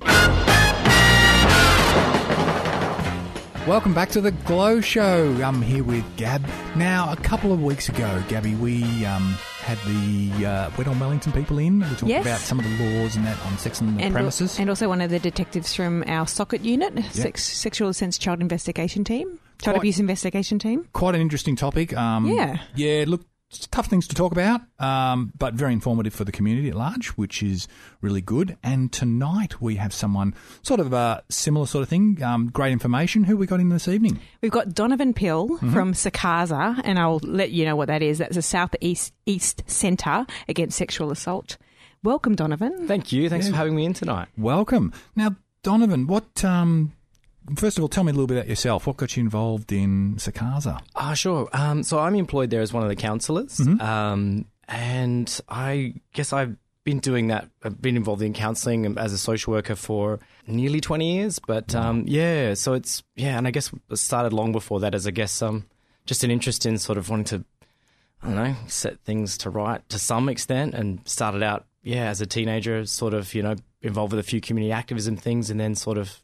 Welcome 3.68 3.94
back 3.96 4.10
to 4.10 4.22
The 4.22 4.32
GLLO 4.32 4.82
Show. 4.84 5.34
I'm 5.44 5.62
here 5.64 5.84
with 5.84 6.04
Gab. 6.18 6.46
Now, 6.76 7.12
a 7.12 7.16
couple 7.16 7.52
of 7.52 7.64
weeks 7.64 7.90
ago, 7.90 8.24
Gabby, 8.28 8.54
we 8.56 8.84
um, 9.06 9.34
had 9.62 9.78
the 9.80 10.46
uh, 10.46 10.72
Wet 10.78 10.88
on 10.88 11.00
Wellington 11.00 11.32
people 11.32 11.58
in. 11.58 11.80
We 11.80 11.86
talked 11.88 12.04
Yes. 12.04 12.26
about 12.26 12.40
some 12.40 12.60
of 12.60 12.66
the 12.66 13.00
laws 13.00 13.16
and 13.16 13.26
that 13.26 13.40
on 13.46 13.58
sex 13.58 13.82
on 13.82 13.96
the 13.98 14.04
And, 14.04 14.14
premises. 14.14 14.60
and 14.60 14.70
also 14.70 14.88
one 14.88 15.02
of 15.02 15.10
the 15.10 15.20
detectives 15.20 15.74
from 15.76 16.04
our 16.08 16.26
SOCIT 16.28 16.64
unit, 16.64 17.04
sex, 17.14 17.44
sexual 17.44 17.90
offence 17.90 18.18
child 18.20 18.42
investigation 18.42 19.04
team, 19.04 19.40
child 19.62 19.76
Quite- 19.76 19.82
abuse 19.82 20.00
investigation 20.00 20.60
team. 20.60 20.88
Quite 20.94 21.16
an 21.16 21.22
interesting 21.22 21.56
topic. 21.56 21.96
Um, 21.96 22.26
Yeah. 22.26 22.60
Yeah, 22.76 23.06
look, 23.08 23.26
tough 23.70 23.88
things 23.88 24.08
to 24.08 24.16
talk 24.16 24.32
about, 24.32 24.62
um, 24.80 25.34
but 25.38 25.54
very 25.54 25.74
informative 25.74 26.14
for 26.14 26.24
the 26.24 26.32
community 26.32 26.70
at 26.70 26.76
large, 26.76 27.08
which 27.10 27.44
is 27.44 27.68
really 28.00 28.22
good. 28.22 28.56
And 28.64 28.94
tonight 28.94 29.62
we 29.62 29.76
have 29.76 29.94
someone 29.94 30.34
sort 30.62 30.80
of 30.80 30.94
a 30.94 31.22
similar 31.30 31.66
sort 31.66 31.84
of 31.84 31.90
thing. 31.90 32.24
Um, 32.24 32.48
great 32.48 32.72
information. 32.72 33.26
Who 33.26 33.36
we 33.36 33.46
got 33.48 33.60
in 33.60 33.68
this 33.68 33.90
evening? 33.90 34.20
We've 34.42 34.52
got 34.54 34.74
Donovan 34.74 35.14
Pill 35.14 35.50
Mm-hmm. 35.50 35.74
from 35.74 35.94
SECASA, 35.94 36.80
and 36.86 36.98
I'll 36.98 37.20
let 37.24 37.52
you 37.52 37.66
know 37.66 37.76
what 37.76 37.88
that 37.90 38.02
is. 38.02 38.20
That's 38.20 38.38
a 38.38 38.42
Southeast 38.42 39.14
East 39.26 39.64
Centre 39.68 40.26
against 40.48 40.78
sexual 40.78 41.12
assault. 41.12 41.58
Welcome, 42.04 42.36
Donovan. 42.36 42.88
Thank 42.88 43.12
you. 43.12 43.28
Thanks 43.30 43.48
Yeah. 43.48 43.52
for 43.52 43.58
having 43.58 43.76
me 43.76 43.84
in 43.86 43.94
tonight. 43.94 44.30
Welcome. 44.38 44.94
Now, 45.16 45.36
Donovan, 45.62 46.08
what? 46.08 46.44
Um, 46.46 46.94
first 47.56 47.78
of 47.78 47.84
all, 47.84 47.88
tell 47.88 48.04
me 48.04 48.12
a 48.12 48.14
little 48.14 48.28
bit 48.28 48.38
about 48.38 48.50
yourself. 48.50 48.88
What 48.88 48.98
got 48.98 49.16
you 49.16 49.22
involved 49.22 49.72
in 49.72 50.16
SECASA? 50.16 50.80
Ah, 50.96 51.14
sure. 51.14 51.50
Um, 51.54 51.84
so 51.84 52.00
I'm 52.00 52.16
employed 52.16 52.50
there 52.50 52.62
as 52.62 52.74
one 52.74 52.84
of 52.84 52.90
the 52.90 52.96
counselors 52.96 53.60
um, 53.80 54.46
and 54.68 55.42
I 55.50 55.96
guess 56.14 56.34
I've 56.34 56.56
been 56.84 57.00
doing 57.00 57.28
that. 57.28 57.48
I've 57.64 57.82
been 57.82 57.96
involved 57.96 58.22
in 58.22 58.34
counselling 58.34 58.98
as 58.98 59.14
a 59.14 59.18
social 59.18 59.54
worker 59.54 59.76
for 59.76 60.20
nearly 60.48 60.82
20 60.82 61.18
years. 61.18 61.40
But 61.40 61.76
um, 61.76 62.06
yeah, 62.08 62.54
so 62.54 62.74
it's 62.74 63.04
yeah, 63.16 63.38
and 63.38 63.48
I 63.48 63.52
guess 63.52 63.72
it 63.90 63.98
started 63.98 64.34
long 64.34 64.52
before 64.52 64.80
that 64.80 64.96
as 64.96 65.06
I 65.06 65.12
guess 65.12 65.42
um, 65.42 65.66
just 66.06 66.24
an 66.24 66.32
interest 66.32 66.66
in 66.66 66.78
sort 66.78 66.98
of 66.98 67.10
wanting 67.10 67.26
to 67.26 67.46
I 68.24 68.28
don't 68.28 68.36
know 68.36 68.56
set 68.68 69.00
things 69.02 69.38
to 69.40 69.50
right 69.50 69.88
to 69.90 70.00
some 70.00 70.30
extent, 70.30 70.74
and 70.74 71.08
started 71.08 71.44
out 71.44 71.66
yeah 71.84 72.06
as 72.06 72.22
a 72.22 72.26
teenager, 72.26 72.86
sort 72.86 73.14
of 73.14 73.34
you 73.34 73.44
know 73.44 73.56
involved 73.82 74.14
with 74.14 74.20
a 74.20 74.28
few 74.28 74.42
community 74.42 74.72
activism 74.72 75.18
things, 75.18 75.50
and 75.50 75.60
then 75.60 75.76
sort 75.76 75.98
of 75.98 76.22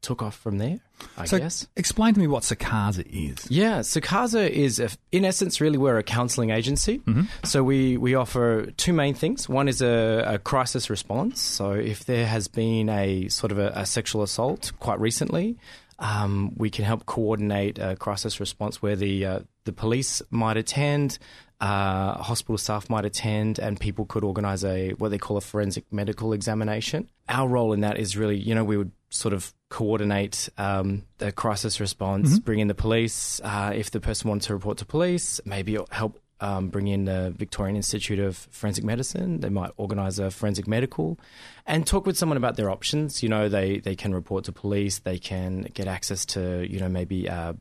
took 0.00 0.22
off 0.22 0.36
from 0.36 0.58
there. 0.58 0.80
I 1.16 1.24
so 1.24 1.38
guess. 1.38 1.66
explain 1.76 2.14
to 2.14 2.20
me 2.20 2.26
what 2.26 2.42
SECASA 2.42 3.06
is. 3.06 3.50
Yeah, 3.50 3.82
so 3.82 4.00
CASA 4.00 4.52
is, 4.52 4.80
a, 4.80 4.88
in 5.12 5.24
essence, 5.24 5.60
really 5.60 5.78
we're 5.78 5.98
a 5.98 6.02
counselling 6.02 6.50
agency. 6.50 7.00
So 7.44 7.62
we, 7.62 7.96
we 7.96 8.14
offer 8.14 8.66
two 8.76 8.92
main 8.92 9.14
things. 9.14 9.48
One 9.48 9.68
is 9.68 9.82
a, 9.82 10.24
a 10.26 10.38
crisis 10.38 10.90
response. 10.90 11.40
So 11.40 11.72
if 11.72 12.04
there 12.04 12.26
has 12.26 12.48
been 12.48 12.88
a 12.88 13.28
sort 13.28 13.52
of 13.52 13.58
a, 13.58 13.72
a 13.74 13.86
sexual 13.86 14.22
assault 14.22 14.72
quite 14.80 15.00
recently, 15.00 15.58
um, 15.98 16.52
we 16.56 16.70
can 16.70 16.84
help 16.84 17.06
coordinate 17.06 17.78
a 17.78 17.96
crisis 17.96 18.38
response 18.38 18.80
where 18.80 18.96
the 18.96 19.26
uh, 19.26 19.40
the 19.64 19.72
police 19.72 20.22
might 20.30 20.56
attend, 20.56 21.18
uh, 21.60 22.22
hospital 22.22 22.56
staff 22.56 22.88
might 22.88 23.04
attend, 23.04 23.58
and 23.58 23.80
people 23.80 24.04
could 24.06 24.22
organise 24.22 24.64
a 24.64 24.90
what 24.92 25.10
they 25.10 25.18
call 25.18 25.36
a 25.36 25.40
forensic 25.40 25.92
medical 25.92 26.32
examination. 26.32 27.08
Our 27.28 27.48
role 27.48 27.72
in 27.72 27.80
that 27.80 27.98
is 27.98 28.16
really, 28.16 28.36
you 28.36 28.54
know, 28.54 28.64
we 28.64 28.76
would 28.76 28.92
sort 29.10 29.34
of 29.34 29.52
coordinate 29.70 30.48
um, 30.56 31.04
the 31.18 31.30
crisis 31.32 31.80
response, 31.80 32.38
bring 32.38 32.58
in 32.58 32.68
the 32.68 32.74
police. 32.74 33.40
Uh, 33.44 33.72
if 33.74 33.90
the 33.90 34.00
person 34.00 34.28
wanted 34.28 34.46
to 34.46 34.54
report 34.54 34.78
to 34.78 34.86
police, 34.86 35.40
maybe 35.44 35.78
help 35.90 36.18
um, 36.40 36.68
bring 36.68 36.86
in 36.86 37.04
the 37.04 37.34
Victorian 37.36 37.76
Institute 37.76 38.18
of 38.18 38.36
Forensic 38.36 38.84
Medicine. 38.84 39.40
They 39.40 39.48
might 39.48 39.72
organise 39.76 40.18
a 40.18 40.30
forensic 40.30 40.66
medical 40.66 41.18
and 41.66 41.86
talk 41.86 42.06
with 42.06 42.16
someone 42.16 42.36
about 42.36 42.56
their 42.56 42.70
options. 42.70 43.22
You 43.22 43.28
know, 43.28 43.48
they, 43.48 43.78
they 43.78 43.96
can 43.96 44.14
report 44.14 44.44
to 44.44 44.52
police, 44.52 45.00
they 45.00 45.18
can 45.18 45.62
get 45.74 45.86
access 45.88 46.24
to, 46.26 46.66
you 46.70 46.78
know, 46.78 46.88
maybe 46.88 47.28
uh, 47.28 47.54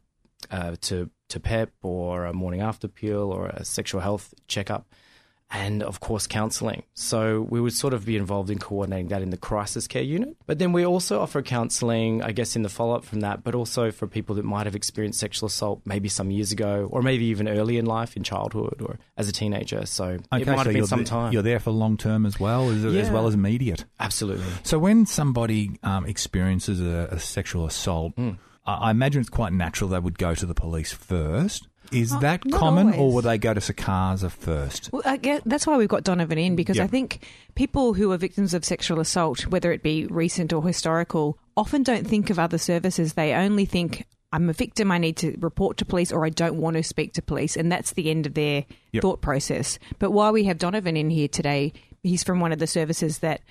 uh, 0.51 0.75
to, 0.81 1.09
to 1.29 1.39
PEP 1.39 1.71
or 1.81 2.25
a 2.25 2.33
morning 2.33 2.61
after 2.61 2.87
pill 2.87 3.31
or 3.31 3.47
a 3.47 3.65
sexual 3.65 4.01
health 4.01 4.33
checkup. 4.47 4.87
And 5.49 5.81
of 5.81 6.01
course, 6.01 6.27
counselling. 6.27 6.83
So 6.93 7.41
we 7.41 7.61
would 7.61 7.71
sort 7.71 7.93
of 7.93 8.05
be 8.05 8.17
involved 8.17 8.49
in 8.49 8.59
coordinating 8.59 9.07
that 9.09 9.21
in 9.21 9.29
the 9.29 9.37
crisis 9.37 9.87
care 9.87 10.01
unit. 10.01 10.35
But 10.45 10.59
then 10.59 10.73
we 10.73 10.85
also 10.85 11.21
offer 11.21 11.41
counselling, 11.41 12.21
I 12.21 12.33
guess, 12.33 12.57
in 12.57 12.63
the 12.63 12.69
follow 12.69 12.95
up 12.95 13.05
from 13.05 13.21
that, 13.21 13.45
but 13.45 13.55
also 13.55 13.89
for 13.91 14.07
people 14.07 14.35
that 14.35 14.43
might 14.43 14.65
have 14.65 14.75
experienced 14.75 15.19
sexual 15.19 15.47
assault 15.47 15.81
maybe 15.85 16.09
some 16.09 16.31
years 16.31 16.51
ago, 16.51 16.89
or 16.91 17.01
maybe 17.01 17.25
even 17.25 17.47
early 17.47 17.77
in 17.77 17.85
life, 17.85 18.17
in 18.17 18.23
childhood 18.23 18.81
or 18.81 18.99
as 19.15 19.29
a 19.29 19.31
teenager. 19.31 19.85
So 19.85 20.09
it 20.09 20.29
might 20.31 20.45
so 20.45 20.51
have 20.51 20.65
been 20.65 20.75
you're 20.77 20.85
some 20.85 21.05
time. 21.05 21.31
You're 21.31 21.43
there 21.43 21.59
for 21.59 21.71
long 21.71 21.95
term 21.95 22.25
as 22.25 22.37
well, 22.39 22.69
as, 22.69 22.83
as 22.83 23.09
well 23.09 23.25
as 23.25 23.33
immediate. 23.33 23.85
Absolutely. 24.01 24.45
So 24.63 24.77
when 24.79 25.05
somebody 25.05 25.79
um, 25.81 26.05
experiences 26.05 26.81
a, 26.81 27.07
a 27.11 27.19
sexual 27.19 27.65
assault. 27.65 28.13
I, 28.17 28.33
I 28.73 28.91
imagine 28.91 29.21
it's 29.21 29.29
quite 29.29 29.53
natural 29.53 29.89
they 29.89 29.99
would 29.99 30.17
go 30.17 30.35
to 30.35 30.45
the 30.45 30.53
police 30.53 30.91
first. 30.91 31.67
Is 31.91 32.13
Oh, 32.13 32.19
that 32.19 32.41
common, 32.51 32.89
or 32.89 32.95
always. 32.95 33.13
would 33.15 33.23
they 33.25 33.37
go 33.37 33.53
to 33.53 33.59
SECASA 33.59 34.31
first? 34.31 34.89
Well, 34.91 35.01
I 35.05 35.17
guess 35.17 35.41
that's 35.45 35.65
why 35.67 35.77
we've 35.77 35.87
got 35.89 36.03
Donovan 36.03 36.37
in 36.37 36.55
because 36.55 36.77
Yeah. 36.77 36.83
I 36.83 36.87
think 36.87 37.25
people 37.55 37.93
who 37.93 38.11
are 38.11 38.17
victims 38.17 38.53
of 38.53 38.65
sexual 38.65 38.99
assault, 38.99 39.47
whether 39.47 39.71
it 39.71 39.83
be 39.83 40.05
recent 40.07 40.51
or 40.53 40.65
historical, 40.65 41.37
often 41.55 41.83
don't 41.83 42.05
think 42.07 42.29
of 42.29 42.39
other 42.39 42.57
services. 42.57 43.13
They 43.13 43.33
only 43.33 43.65
think, 43.65 44.05
I'm 44.33 44.49
a 44.49 44.53
victim, 44.53 44.91
I 44.91 44.97
need 44.97 45.17
to 45.17 45.37
report 45.39 45.77
to 45.77 45.85
police, 45.85 46.11
or 46.11 46.25
I 46.25 46.29
don't 46.29 46.57
want 46.57 46.75
to 46.77 46.83
speak 46.83 47.13
to 47.13 47.21
police. 47.21 47.55
And 47.55 47.71
that's 47.71 47.93
the 47.93 48.09
end 48.11 48.25
of 48.25 48.33
their 48.33 48.65
Yep. 48.91 49.01
thought 49.01 49.21
process. 49.21 49.79
But 49.99 50.11
while 50.11 50.33
we 50.33 50.43
have 50.45 50.57
Donovan 50.57 50.97
in 50.97 51.09
here 51.09 51.27
today, 51.29 51.73
he's 52.03 52.23
from 52.23 52.39
one 52.39 52.51
of 52.51 52.59
the 52.59 52.67
services 52.67 53.19
that 53.19 53.41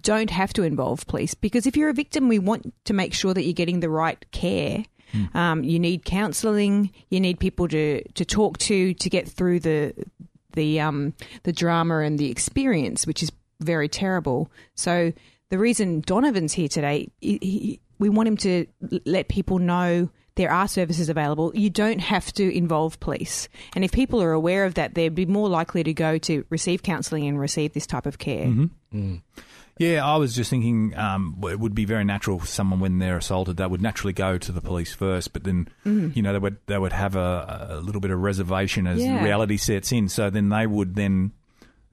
don't 0.00 0.30
have 0.30 0.52
to 0.54 0.64
involve 0.64 1.06
police 1.06 1.34
because 1.34 1.66
if 1.66 1.76
you're 1.76 1.88
a 1.88 1.94
victim, 1.94 2.26
we 2.28 2.40
want 2.40 2.74
to 2.84 2.92
make 2.92 3.14
sure 3.14 3.32
that 3.32 3.44
you're 3.44 3.52
getting 3.52 3.78
the 3.78 3.88
right 3.88 4.24
care. 4.32 4.84
Um, 5.34 5.64
you 5.64 5.78
need 5.78 6.04
counselling. 6.04 6.90
You 7.10 7.20
need 7.20 7.38
people 7.38 7.68
to, 7.68 8.02
to 8.02 8.24
talk 8.24 8.58
to 8.58 8.94
to 8.94 9.10
get 9.10 9.28
through 9.28 9.60
the 9.60 9.94
the 10.54 10.80
um, 10.80 11.14
the 11.42 11.52
drama 11.52 11.98
and 11.98 12.18
the 12.18 12.30
experience, 12.30 13.06
which 13.06 13.22
is 13.22 13.30
very 13.60 13.88
terrible. 13.88 14.50
So 14.74 15.12
the 15.50 15.58
reason 15.58 16.00
Donovan's 16.00 16.52
here 16.52 16.68
today, 16.68 17.08
he, 17.20 17.38
he, 17.42 17.80
we 17.98 18.08
want 18.08 18.28
him 18.28 18.36
to 18.38 18.66
let 19.04 19.28
people 19.28 19.58
know 19.58 20.08
there 20.36 20.50
are 20.50 20.66
services 20.66 21.08
available. 21.08 21.52
You 21.54 21.70
don't 21.70 22.00
have 22.00 22.32
to 22.34 22.56
involve 22.56 22.98
police, 22.98 23.48
and 23.76 23.84
if 23.84 23.92
people 23.92 24.22
are 24.22 24.32
aware 24.32 24.64
of 24.64 24.74
that, 24.74 24.94
they'd 24.94 25.14
be 25.14 25.26
more 25.26 25.48
likely 25.48 25.84
to 25.84 25.92
go 25.92 26.18
to 26.18 26.44
receive 26.50 26.82
counselling 26.82 27.26
and 27.26 27.38
receive 27.38 27.72
this 27.72 27.86
type 27.86 28.06
of 28.06 28.18
care. 28.18 28.46
Yeah, 29.78 30.04
I 30.06 30.16
was 30.18 30.34
just 30.36 30.50
thinking 30.50 30.96
um, 30.96 31.36
it 31.50 31.58
would 31.58 31.74
be 31.74 31.84
very 31.84 32.04
natural 32.04 32.38
for 32.38 32.46
someone 32.46 32.78
when 32.78 32.98
they're 33.00 33.16
assaulted, 33.16 33.56
they 33.56 33.66
would 33.66 33.82
naturally 33.82 34.12
go 34.12 34.38
to 34.38 34.52
the 34.52 34.60
police 34.60 34.94
first, 34.94 35.32
but 35.32 35.42
then 35.44 35.68
you 35.84 36.22
know 36.22 36.32
they 36.32 36.38
would 36.38 36.58
they 36.66 36.78
would 36.78 36.92
have 36.92 37.16
a, 37.16 37.68
a 37.70 37.80
little 37.80 38.00
bit 38.00 38.12
of 38.12 38.20
reservation 38.20 38.86
as 38.86 39.02
Yeah. 39.02 39.24
reality 39.24 39.56
sets 39.56 39.90
in. 39.90 40.08
So 40.08 40.30
then 40.30 40.48
they 40.50 40.66
would 40.68 40.94
then 40.94 41.32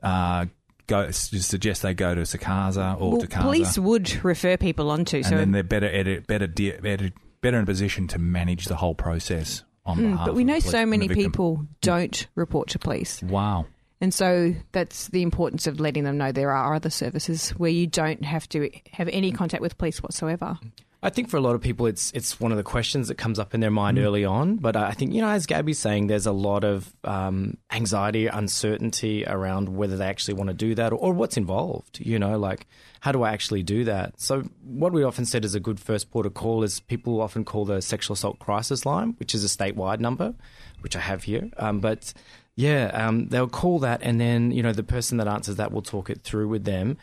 uh, 0.03 0.45
go 0.87 1.09
suggest 1.11 1.81
they 1.81 1.93
go 1.95 2.13
to 2.13 2.21
SECASA 2.21 2.99
or 3.01 3.11
Well, 3.13 3.21
to 3.21 3.27
Casa, 3.27 3.43
police 3.43 3.77
would 3.79 4.23
refer 4.23 4.57
people 4.57 4.91
onto. 4.91 5.17
and 5.17 5.25
so 5.25 5.37
then 5.37 5.51
they're 5.51 5.63
better 5.63 5.87
at 5.87 6.07
it, 6.07 6.27
better 6.27 6.47
de- 6.47 6.77
better 6.79 7.11
better 7.41 7.57
in 7.57 7.63
a 7.63 7.65
position 7.65 8.07
to 8.09 8.19
manage 8.19 8.65
the 8.65 8.75
whole 8.75 8.93
process 8.93 9.63
on 9.87 9.97
Mm, 9.97 10.11
behalf. 10.11 10.25
but 10.27 10.35
we 10.35 10.43
know 10.43 10.59
so 10.59 10.85
many 10.85 11.07
people 11.07 11.65
don't 11.81 12.27
report 12.35 12.69
to 12.69 12.77
police. 12.79 13.23
Wow. 13.23 13.65
And 14.01 14.13
so 14.13 14.55
that's 14.71 15.07
the 15.09 15.21
importance 15.21 15.67
of 15.67 15.79
letting 15.79 16.03
them 16.03 16.17
know 16.17 16.31
there 16.31 16.51
are 16.51 16.73
other 16.73 16.89
services 16.89 17.51
where 17.51 17.69
you 17.71 17.85
don't 17.87 18.25
have 18.25 18.49
to 18.49 18.69
have 18.91 19.07
any 19.09 19.31
contact 19.31 19.61
with 19.61 19.77
police 19.77 20.01
whatsoever. 20.01 20.57
I 21.03 21.09
think 21.09 21.29
for 21.29 21.37
a 21.37 21.41
lot 21.41 21.55
of 21.55 21.61
people, 21.61 21.87
it's 21.87 22.11
it's 22.13 22.39
one 22.39 22.51
of 22.51 22.57
the 22.59 22.63
questions 22.63 23.07
that 23.07 23.15
comes 23.17 23.39
up 23.39 23.55
in 23.55 23.59
their 23.59 23.71
mind 23.71 23.97
Mm. 23.97 24.03
early 24.03 24.23
on. 24.23 24.57
But 24.57 24.75
I 24.75 24.91
think 24.91 25.13
you 25.13 25.21
know, 25.21 25.29
as 25.29 25.47
Gabby's 25.47 25.79
saying, 25.79 26.05
there's 26.07 26.27
a 26.27 26.31
lot 26.31 26.63
of 26.63 26.93
um, 27.03 27.57
anxiety, 27.71 28.27
uncertainty 28.27 29.25
around 29.25 29.69
whether 29.69 29.97
they 29.97 30.05
actually 30.05 30.35
want 30.35 30.49
to 30.49 30.53
do 30.53 30.75
that 30.75 30.93
or, 30.93 30.97
or 30.97 31.13
what's 31.13 31.37
involved. 31.37 31.99
You 31.99 32.19
know, 32.19 32.37
like 32.37 32.67
how 32.99 33.11
do 33.11 33.23
I 33.23 33.31
actually 33.33 33.63
do 33.63 33.83
that? 33.85 34.21
So 34.21 34.43
what 34.63 34.93
we 34.93 35.03
often 35.03 35.25
said 35.25 35.43
is 35.43 35.55
a 35.55 35.59
good 35.59 35.79
first 35.79 36.11
port 36.11 36.27
of 36.27 36.35
call 36.35 36.61
is 36.63 36.79
people 36.79 37.19
often 37.19 37.45
call 37.45 37.65
the 37.65 37.81
sexual 37.81 38.13
assault 38.13 38.37
crisis 38.37 38.85
line, 38.85 39.15
which 39.17 39.33
is 39.33 39.43
a 39.43 39.47
statewide 39.47 39.99
number, 39.99 40.35
which 40.81 40.95
I 40.95 40.99
have 40.99 41.23
here. 41.23 41.49
Um, 41.57 41.79
but 41.79 42.13
yeah, 42.55 42.87
um, 42.93 43.27
they'll 43.27 43.47
call 43.47 43.79
that, 43.79 44.01
and 44.03 44.19
then 44.19 44.51
you 44.51 44.63
know 44.63 44.73
the 44.73 44.83
person 44.83 45.17
that 45.17 45.27
answers 45.27 45.55
that 45.55 45.71
will 45.71 45.81
talk 45.81 46.09
it 46.09 46.21
through 46.21 46.47
with 46.47 46.65
them, 46.65 46.97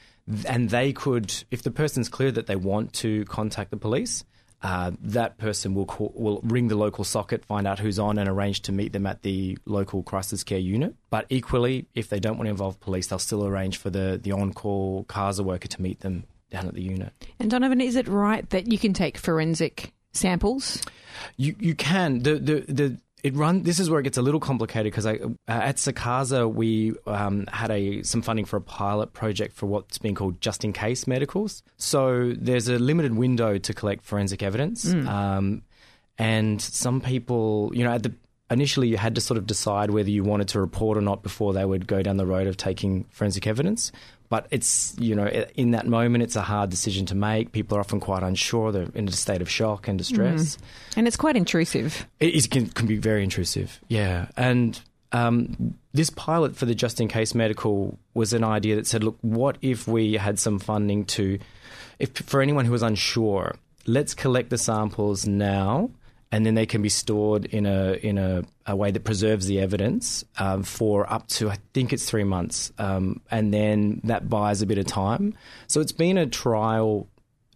and 0.46 0.70
they 0.70 0.92
could, 0.92 1.32
if 1.50 1.62
the 1.62 1.70
person's 1.70 2.08
clear 2.08 2.30
that 2.32 2.46
they 2.46 2.56
want 2.56 2.92
to 2.94 3.24
contact 3.26 3.70
the 3.70 3.76
police, 3.76 4.24
uh, 4.62 4.90
that 5.00 5.38
person 5.38 5.74
will 5.74 5.86
call, 5.86 6.12
will 6.14 6.40
ring 6.42 6.68
the 6.68 6.76
local 6.76 7.04
SOCIT, 7.04 7.44
find 7.44 7.66
out 7.66 7.78
who's 7.78 7.98
on, 7.98 8.18
and 8.18 8.28
arrange 8.28 8.60
to 8.62 8.72
meet 8.72 8.92
them 8.92 9.06
at 9.06 9.22
the 9.22 9.56
local 9.64 10.02
crisis 10.02 10.44
care 10.44 10.58
unit. 10.58 10.94
But 11.10 11.26
equally, 11.30 11.86
if 11.94 12.08
they 12.08 12.20
don't 12.20 12.36
want 12.36 12.46
to 12.46 12.50
involve 12.50 12.78
police, 12.80 13.06
they'll 13.06 13.18
still 13.18 13.46
arrange 13.46 13.78
for 13.78 13.90
the 13.90 14.20
the 14.22 14.32
on 14.32 14.52
call 14.52 15.04
CASA 15.04 15.42
worker 15.42 15.68
to 15.68 15.82
meet 15.82 16.00
them 16.00 16.24
down 16.50 16.66
at 16.66 16.74
the 16.74 16.82
unit. 16.82 17.12
And 17.38 17.50
Donovan, 17.50 17.80
is 17.80 17.96
it 17.96 18.08
right 18.08 18.48
that 18.50 18.70
you 18.70 18.78
can 18.78 18.92
take 18.92 19.16
forensic 19.16 19.92
samples? 20.12 20.82
You 21.36 21.54
you 21.58 21.74
can 21.74 22.20
the 22.20 22.34
the 22.34 22.72
the 22.72 23.00
it 23.22 23.34
run. 23.34 23.62
This 23.62 23.80
is 23.80 23.90
where 23.90 24.00
it 24.00 24.04
gets 24.04 24.18
a 24.18 24.22
little 24.22 24.40
complicated 24.40 24.92
because 24.92 25.06
I 25.06 25.14
uh, 25.14 25.26
at 25.48 25.76
SECASA 25.76 26.52
we 26.52 26.94
um, 27.06 27.46
had 27.46 27.70
a 27.70 28.02
some 28.02 28.22
funding 28.22 28.44
for 28.44 28.56
a 28.56 28.60
pilot 28.60 29.12
project 29.12 29.54
for 29.54 29.66
what's 29.66 29.98
being 29.98 30.14
called 30.14 30.40
just 30.40 30.64
in 30.64 30.72
case 30.72 31.06
medicals. 31.06 31.62
So 31.76 32.32
there's 32.36 32.68
a 32.68 32.78
limited 32.78 33.14
window 33.16 33.58
to 33.58 33.74
collect 33.74 34.04
forensic 34.04 34.42
evidence, 34.42 34.84
um, 35.08 35.62
and 36.16 36.60
some 36.60 37.00
people, 37.00 37.70
you 37.74 37.84
know, 37.84 37.92
at 37.92 38.02
the 38.02 38.14
initially 38.50 38.88
you 38.88 38.96
had 38.96 39.14
to 39.14 39.20
sort 39.20 39.36
of 39.36 39.46
decide 39.46 39.90
whether 39.90 40.10
you 40.10 40.24
wanted 40.24 40.48
to 40.48 40.60
report 40.60 40.96
or 40.96 41.02
not 41.02 41.22
before 41.22 41.52
they 41.52 41.64
would 41.64 41.86
go 41.86 42.02
down 42.02 42.16
the 42.16 42.26
road 42.26 42.46
of 42.46 42.56
taking 42.56 43.04
forensic 43.10 43.46
evidence. 43.46 43.92
But 44.28 44.46
it's, 44.50 44.94
you 44.98 45.14
know, 45.14 45.26
in 45.26 45.70
that 45.70 45.86
moment, 45.86 46.22
it's 46.22 46.36
a 46.36 46.42
hard 46.42 46.68
decision 46.68 47.06
to 47.06 47.14
make. 47.14 47.52
People 47.52 47.78
are 47.78 47.80
often 47.80 47.98
quite 47.98 48.22
unsure. 48.22 48.72
They're 48.72 48.88
in 48.94 49.08
a 49.08 49.12
state 49.12 49.40
of 49.40 49.48
shock 49.48 49.88
and 49.88 49.96
distress. 49.96 50.58
And 50.96 51.06
it's 51.06 51.16
quite 51.16 51.34
intrusive. 51.34 52.06
It 52.20 52.34
is, 52.34 52.46
can, 52.46 52.68
can 52.68 52.86
be 52.86 52.98
very 52.98 53.24
intrusive. 53.24 53.80
Yeah. 53.88 54.26
And 54.36 54.78
um, 55.12 55.78
this 55.94 56.10
pilot 56.10 56.56
for 56.56 56.66
the 56.66 56.74
just 56.74 57.00
in 57.00 57.08
case 57.08 57.34
medical 57.34 57.98
was 58.12 58.34
an 58.34 58.44
idea 58.44 58.76
that 58.76 58.86
said, 58.86 59.02
look, 59.02 59.16
what 59.22 59.56
if 59.62 59.88
we 59.88 60.14
had 60.14 60.38
some 60.38 60.58
funding 60.58 61.06
to, 61.06 61.38
if 61.98 62.10
for 62.18 62.42
anyone 62.42 62.66
who 62.66 62.72
was 62.72 62.82
unsure, 62.82 63.56
let's 63.86 64.12
collect 64.12 64.50
the 64.50 64.58
samples 64.58 65.26
now. 65.26 65.90
And 66.30 66.44
then 66.44 66.54
they 66.54 66.66
can 66.66 66.82
be 66.82 66.90
stored 66.90 67.46
in 67.46 67.64
a 67.64 67.94
in 67.94 68.18
a, 68.18 68.44
a 68.66 68.76
way 68.76 68.90
that 68.90 69.04
preserves 69.04 69.46
the 69.46 69.60
evidence 69.60 70.24
um, 70.38 70.62
for 70.62 71.10
up 71.10 71.26
to 71.28 71.48
I 71.48 71.56
think 71.72 71.92
it's 71.92 72.04
three 72.04 72.24
months, 72.24 72.70
um, 72.78 73.22
and 73.30 73.52
then 73.52 74.02
that 74.04 74.28
buys 74.28 74.60
a 74.60 74.66
bit 74.66 74.76
of 74.76 74.84
time. 74.86 75.34
So 75.68 75.80
it's 75.80 75.92
been 75.92 76.18
a 76.18 76.26
trial 76.26 77.08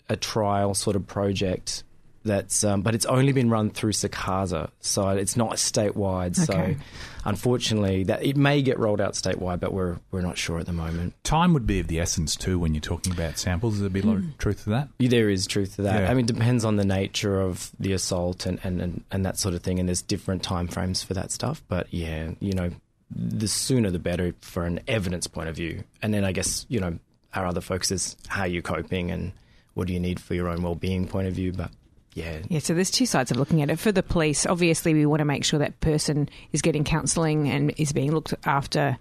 a 0.08 0.16
trial 0.16 0.74
sort 0.74 0.96
of 0.96 1.06
project 1.06 1.84
that's 2.24 2.64
um, 2.64 2.82
but 2.82 2.94
it's 2.94 3.06
only 3.06 3.32
been 3.32 3.50
run 3.50 3.70
through 3.70 3.92
SECASA, 3.92 4.70
so 4.80 5.08
it's 5.08 5.36
not 5.36 5.52
statewide. 5.52 6.38
Okay. 6.48 6.74
So 6.74 6.80
unfortunately, 7.24 8.04
that 8.04 8.24
it 8.24 8.36
may 8.36 8.62
get 8.62 8.78
rolled 8.78 9.00
out 9.00 9.14
statewide, 9.14 9.60
but 9.60 9.72
we're 9.72 9.98
we're 10.10 10.22
not 10.22 10.38
sure 10.38 10.58
at 10.58 10.66
the 10.66 10.72
moment. 10.72 11.14
Time 11.24 11.52
would 11.54 11.66
be 11.66 11.80
of 11.80 11.88
the 11.88 12.00
essence 12.00 12.36
too 12.36 12.58
when 12.58 12.74
you're 12.74 12.80
talking 12.80 13.12
about 13.12 13.38
samples. 13.38 13.80
There'd 13.80 13.92
be 13.92 14.00
a 14.00 14.06
lot 14.06 14.18
of 14.18 14.38
truth 14.38 14.64
to 14.64 14.70
that. 14.70 14.88
There 14.98 15.28
is 15.28 15.46
truth 15.46 15.76
to 15.76 15.82
that. 15.82 16.02
Yeah. 16.02 16.10
I 16.10 16.14
mean, 16.14 16.24
it 16.24 16.32
depends 16.32 16.64
on 16.64 16.76
the 16.76 16.84
nature 16.84 17.40
of 17.40 17.72
the 17.78 17.92
assault 17.92 18.46
and, 18.46 18.58
and, 18.62 18.80
and, 18.80 19.04
and 19.10 19.26
that 19.26 19.38
sort 19.38 19.54
of 19.54 19.62
thing, 19.62 19.78
and 19.78 19.88
there's 19.88 20.02
different 20.02 20.42
time 20.42 20.68
frames 20.68 21.02
for 21.02 21.14
that 21.14 21.30
stuff. 21.30 21.62
But 21.68 21.92
yeah, 21.92 22.30
you 22.40 22.52
know, 22.52 22.70
the 23.14 23.48
sooner 23.48 23.90
the 23.90 23.98
better 23.98 24.34
for 24.40 24.64
an 24.64 24.80
evidence 24.88 25.26
point 25.26 25.48
of 25.48 25.56
view. 25.56 25.84
And 26.02 26.14
then 26.14 26.24
I 26.24 26.32
guess 26.32 26.66
you 26.68 26.80
know 26.80 26.98
our 27.34 27.46
other 27.46 27.60
focus 27.60 27.90
is 27.90 28.16
how 28.28 28.44
you're 28.44 28.62
coping 28.62 29.10
and 29.10 29.32
what 29.74 29.86
do 29.86 29.94
you 29.94 30.00
need 30.00 30.20
for 30.20 30.34
your 30.34 30.48
own 30.48 30.62
well-being 30.62 31.08
point 31.08 31.28
of 31.28 31.34
view. 31.34 31.52
But 31.52 31.70
yeah, 32.14 32.40
Yeah, 32.48 32.58
so 32.58 32.74
there's 32.74 32.90
two 32.90 33.06
sides 33.06 33.30
of 33.30 33.38
looking 33.38 33.62
at 33.62 33.70
it. 33.70 33.78
For 33.78 33.92
the 33.92 34.02
police, 34.02 34.44
obviously, 34.46 34.92
we 34.92 35.06
want 35.06 35.20
to 35.20 35.24
make 35.24 35.44
sure 35.44 35.58
that 35.58 35.80
person 35.80 36.28
is 36.52 36.60
getting 36.60 36.84
counselling 36.84 37.48
and 37.48 37.72
is 37.78 37.92
being 37.92 38.12
looked 38.12 38.34
after 38.44 38.98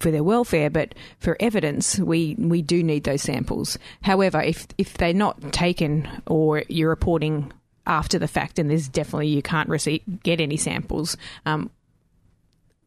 for 0.00 0.10
their 0.10 0.24
welfare. 0.24 0.70
But 0.70 0.94
for 1.18 1.36
evidence, 1.38 1.98
we, 1.98 2.34
we 2.38 2.62
do 2.62 2.82
need 2.82 3.04
those 3.04 3.22
samples. 3.22 3.78
However, 4.02 4.40
if 4.40 4.66
if 4.78 4.94
they're 4.94 5.12
not 5.12 5.52
taken 5.52 6.08
or 6.26 6.64
you're 6.68 6.88
reporting 6.90 7.52
after 7.86 8.18
the 8.18 8.28
fact, 8.28 8.58
and 8.58 8.70
there's 8.70 8.88
definitely 8.88 9.28
you 9.28 9.42
can't 9.42 9.68
receive 9.68 10.02
get 10.22 10.40
any 10.40 10.56
samples, 10.56 11.16
um, 11.44 11.70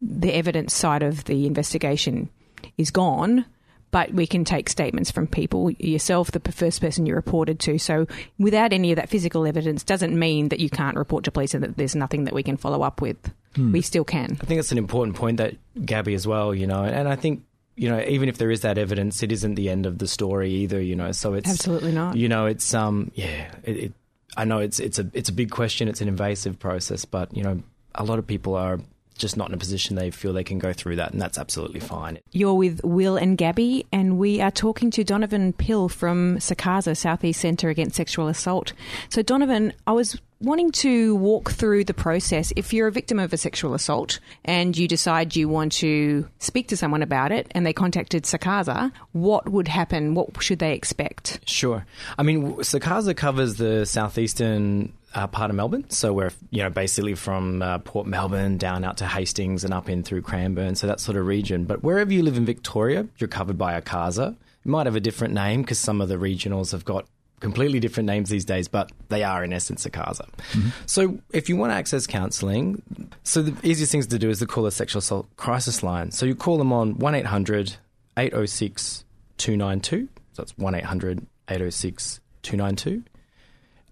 the 0.01 0.33
evidence 0.33 0.73
side 0.73 1.03
of 1.03 1.25
the 1.25 1.45
investigation 1.45 2.29
is 2.77 2.89
gone. 2.89 3.45
But 3.91 4.13
we 4.13 4.27
can 4.27 4.45
take 4.45 4.69
statements 4.69 5.09
from 5.09 5.25
people, 5.25 5.71
yourself, 5.71 6.31
the 6.31 6.51
first 6.51 6.79
person 6.79 7.05
you 7.05 7.15
reported 7.15 7.59
to. 7.61 7.79
So, 7.79 8.05
without 8.37 8.71
any 8.71 8.91
of 8.91 8.97
that 8.97 9.09
physical 9.09 9.47
evidence, 9.47 9.83
doesn't 9.83 10.17
mean 10.17 10.49
that 10.49 10.59
you 10.59 10.69
can't 10.69 10.95
report 10.95 11.23
to 11.23 11.31
police 11.31 11.53
and 11.55 11.63
that 11.63 11.77
there's 11.77 11.95
nothing 11.95 12.25
that 12.25 12.33
we 12.33 12.43
can 12.43 12.57
follow 12.57 12.83
up 12.83 13.01
with. 13.01 13.17
We 13.57 13.81
still 13.81 14.03
can. 14.03 14.37
I 14.41 14.45
think 14.45 14.59
that's 14.59 14.71
an 14.71 14.77
important 14.77 15.17
point 15.17 15.37
that 15.37 15.55
Gabby 15.83 16.13
as 16.13 16.25
well, 16.27 16.53
you 16.53 16.67
know, 16.67 16.83
and 16.83 17.09
I 17.09 17.15
think 17.15 17.43
you 17.75 17.89
know 17.89 17.99
even 18.07 18.29
if 18.29 18.37
there 18.37 18.51
is 18.51 18.61
that 18.61 18.77
evidence, 18.77 19.23
it 19.23 19.31
isn't 19.31 19.55
the 19.55 19.69
end 19.69 19.85
of 19.85 19.97
the 19.97 20.07
story 20.07 20.51
either, 20.51 20.79
you 20.79 20.95
know. 20.95 21.11
So 21.11 21.33
it's 21.33 21.49
Absolutely 21.49 21.91
not. 21.91 22.15
You 22.15 22.29
know, 22.29 22.45
it's 22.45 22.73
um 22.73 23.11
yeah, 23.15 23.51
it, 23.63 23.77
it, 23.77 23.93
I 24.37 24.45
know 24.45 24.59
it's 24.59 24.79
it's 24.79 24.99
a 24.99 25.09
it's 25.13 25.29
a 25.29 25.33
big 25.33 25.49
question, 25.49 25.87
it's 25.87 25.99
an 25.99 26.07
invasive 26.07 26.59
process, 26.59 27.05
but 27.05 27.35
you 27.35 27.43
know, 27.43 27.61
a 27.95 28.03
lot 28.03 28.19
of 28.19 28.27
people 28.27 28.55
are 28.55 28.79
just 29.19 29.37
not 29.37 29.49
in 29.49 29.53
a 29.53 29.57
position 29.57 29.95
they 29.95 30.09
feel 30.09 30.33
they 30.33 30.43
can 30.43 30.59
go 30.59 30.73
through 30.73 30.95
that, 30.95 31.11
and 31.11 31.21
that's 31.21 31.37
absolutely 31.37 31.79
fine. 31.79 32.19
You're 32.31 32.55
with 32.55 32.81
Will 32.83 33.17
and 33.17 33.37
Gabby, 33.37 33.85
and 33.91 34.17
we 34.17 34.41
are 34.41 34.51
talking 34.51 34.89
to 34.91 35.03
Donovan 35.03 35.53
Pill 35.53 35.89
from 35.89 36.37
SECASA 36.37 36.97
Southeast 36.97 37.41
Centre 37.41 37.69
Against 37.69 37.95
Sexual 37.95 38.27
Assault. 38.27 38.73
So, 39.09 39.21
Donovan, 39.21 39.73
I 39.85 39.91
was 39.91 40.19
wanting 40.41 40.71
to 40.71 41.15
walk 41.15 41.51
through 41.51 41.83
the 41.83 41.93
process. 41.93 42.53
If 42.55 42.73
you're 42.73 42.87
a 42.87 42.91
victim 42.91 43.19
of 43.19 43.33
a 43.33 43.37
sexual 43.37 43.73
assault 43.73 44.19
and 44.45 44.77
you 44.77 44.87
decide 44.87 45.35
you 45.35 45.49
want 45.49 45.73
to 45.73 46.27
speak 46.39 46.69
to 46.69 46.77
someone 46.77 47.01
about 47.01 47.31
it 47.31 47.47
and 47.51 47.65
they 47.65 47.73
contacted 47.73 48.23
SECASA, 48.23 48.91
what 49.11 49.49
would 49.49 49.67
happen? 49.67 50.13
What 50.15 50.41
should 50.41 50.59
they 50.59 50.73
expect? 50.73 51.39
Sure. 51.45 51.85
I 52.17 52.23
mean, 52.23 52.53
SECASA 52.55 53.17
covers 53.17 53.55
the 53.55 53.85
southeastern 53.85 54.93
uh, 55.13 55.27
part 55.27 55.49
of 55.49 55.55
Melbourne. 55.55 55.89
So 55.89 56.13
we're, 56.13 56.31
you 56.51 56.63
know, 56.63 56.69
basically 56.69 57.15
from 57.15 57.61
uh, 57.61 57.79
Port 57.79 58.07
Melbourne 58.07 58.57
down 58.57 58.83
out 58.85 58.97
to 58.97 59.07
Hastings 59.07 59.63
and 59.63 59.73
up 59.73 59.89
in 59.89 60.03
through 60.03 60.21
Cranbourne, 60.21 60.75
so 60.75 60.87
that 60.87 60.99
sort 60.99 61.17
of 61.17 61.25
region. 61.25 61.65
But 61.65 61.83
wherever 61.83 62.13
you 62.13 62.23
live 62.23 62.37
in 62.37 62.45
Victoria, 62.45 63.07
you're 63.17 63.27
covered 63.27 63.57
by 63.57 63.73
a 63.73 63.81
CASA. 63.81 64.37
It 64.65 64.69
might 64.69 64.85
have 64.85 64.95
a 64.95 64.99
different 64.99 65.33
name 65.33 65.61
because 65.61 65.79
some 65.79 65.99
of 65.99 66.09
the 66.09 66.15
regionals 66.15 66.71
have 66.71 66.85
got 66.85 67.07
completely 67.39 67.79
different 67.79 68.07
names 68.07 68.29
these 68.29 68.45
days, 68.45 68.67
but 68.67 68.91
they 69.09 69.23
are 69.23 69.43
in 69.43 69.53
essence 69.53 69.85
a 69.85 69.89
CASA. 69.89 70.25
Mm-hmm. 70.51 70.69
So 70.85 71.19
if 71.31 71.49
you 71.49 71.55
want 71.55 71.71
to 71.71 71.75
access 71.75 72.07
counselling, 72.07 72.81
so 73.23 73.41
the 73.41 73.67
easiest 73.67 73.91
things 73.91 74.07
to 74.07 74.19
do 74.19 74.29
is 74.29 74.39
to 74.39 74.45
call 74.45 74.65
a 74.65 74.71
sexual 74.71 74.99
assault 74.99 75.27
crisis 75.37 75.83
line. 75.83 76.11
So 76.11 76.25
you 76.25 76.35
call 76.35 76.57
them 76.57 76.73
on 76.73 76.97
1 76.97 77.15
800 77.15 77.77
806 78.17 79.05
292. 79.37 80.07
So 80.33 80.41
that's 80.41 80.57
1 80.57 80.75
800 80.75 81.25
806 81.49 82.19
292. 82.43 83.03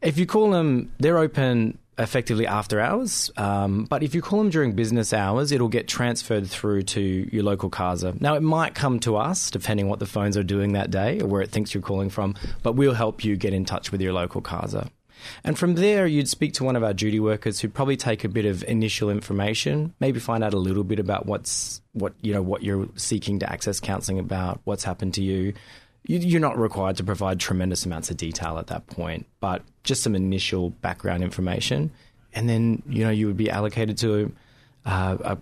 If 0.01 0.17
you 0.17 0.25
call 0.25 0.51
them, 0.51 0.91
they're 0.99 1.17
open 1.17 1.77
effectively 1.97 2.45
after 2.45 2.79
hours. 2.79 3.31
Um, 3.37 3.85
but 3.85 4.03
if 4.03 4.13
you 4.13 4.21
call 4.21 4.39
them 4.39 4.49
during 4.49 4.73
business 4.73 5.13
hours, 5.13 5.51
it'll 5.51 5.67
get 5.67 5.87
transferred 5.87 6.47
through 6.47 6.83
to 6.83 7.01
your 7.31 7.43
local 7.43 7.69
CASA. 7.69 8.15
Now, 8.19 8.35
it 8.35 8.43
might 8.43 8.75
come 8.75 8.99
to 9.01 9.17
us, 9.17 9.49
depending 9.51 9.89
what 9.89 9.99
the 9.99 10.05
phones 10.05 10.37
are 10.37 10.43
doing 10.43 10.73
that 10.73 10.91
day 10.91 11.19
or 11.19 11.27
where 11.27 11.41
it 11.41 11.49
thinks 11.49 11.73
you're 11.73 11.81
calling 11.81 12.09
from, 12.09 12.35
but 12.63 12.73
we'll 12.73 12.93
help 12.93 13.23
you 13.23 13.35
get 13.35 13.53
in 13.53 13.65
touch 13.65 13.91
with 13.91 14.01
your 14.01 14.13
local 14.13 14.41
CASA. 14.41 14.89
And 15.43 15.57
from 15.57 15.75
there, 15.75 16.05
you'd 16.07 16.29
speak 16.29 16.53
to 16.53 16.63
one 16.63 16.75
of 16.75 16.83
our 16.83 16.93
duty 16.93 17.19
workers 17.19 17.59
who'd 17.59 17.73
probably 17.73 17.97
take 17.97 18.23
a 18.23 18.29
bit 18.29 18.45
of 18.45 18.63
initial 18.63 19.09
information, 19.09 19.93
maybe 19.99 20.19
find 20.19 20.43
out 20.43 20.53
a 20.53 20.59
little 20.59 20.83
bit 20.83 20.99
about 20.99 21.25
what's 21.25 21.81
what 21.93 22.13
you 22.21 22.33
know 22.33 22.43
what 22.43 22.61
you're 22.61 22.87
seeking 22.95 23.39
to 23.39 23.51
access 23.51 23.79
counselling 23.79 24.19
about, 24.19 24.61
what's 24.63 24.83
happened 24.83 25.15
to 25.15 25.23
you. 25.23 25.53
You- 26.07 26.19
You're 26.19 26.39
not 26.41 26.57
required 26.57 26.95
to 26.97 27.03
provide 27.03 27.39
tremendous 27.39 27.85
amounts 27.85 28.09
of 28.09 28.17
detail 28.17 28.57
at 28.57 28.67
that 28.67 28.87
point, 28.87 29.25
but 29.39 29.61
just 29.83 30.01
some 30.03 30.15
initial 30.15 30.69
background 30.71 31.23
information, 31.23 31.91
and 32.33 32.47
then 32.49 32.81
you 32.89 33.03
know 33.03 33.09
you 33.09 33.27
would 33.27 33.37
be 33.37 33.49
allocated 33.49 33.97
to 33.99 34.31
uh, 34.85 35.17
a, 35.21 35.37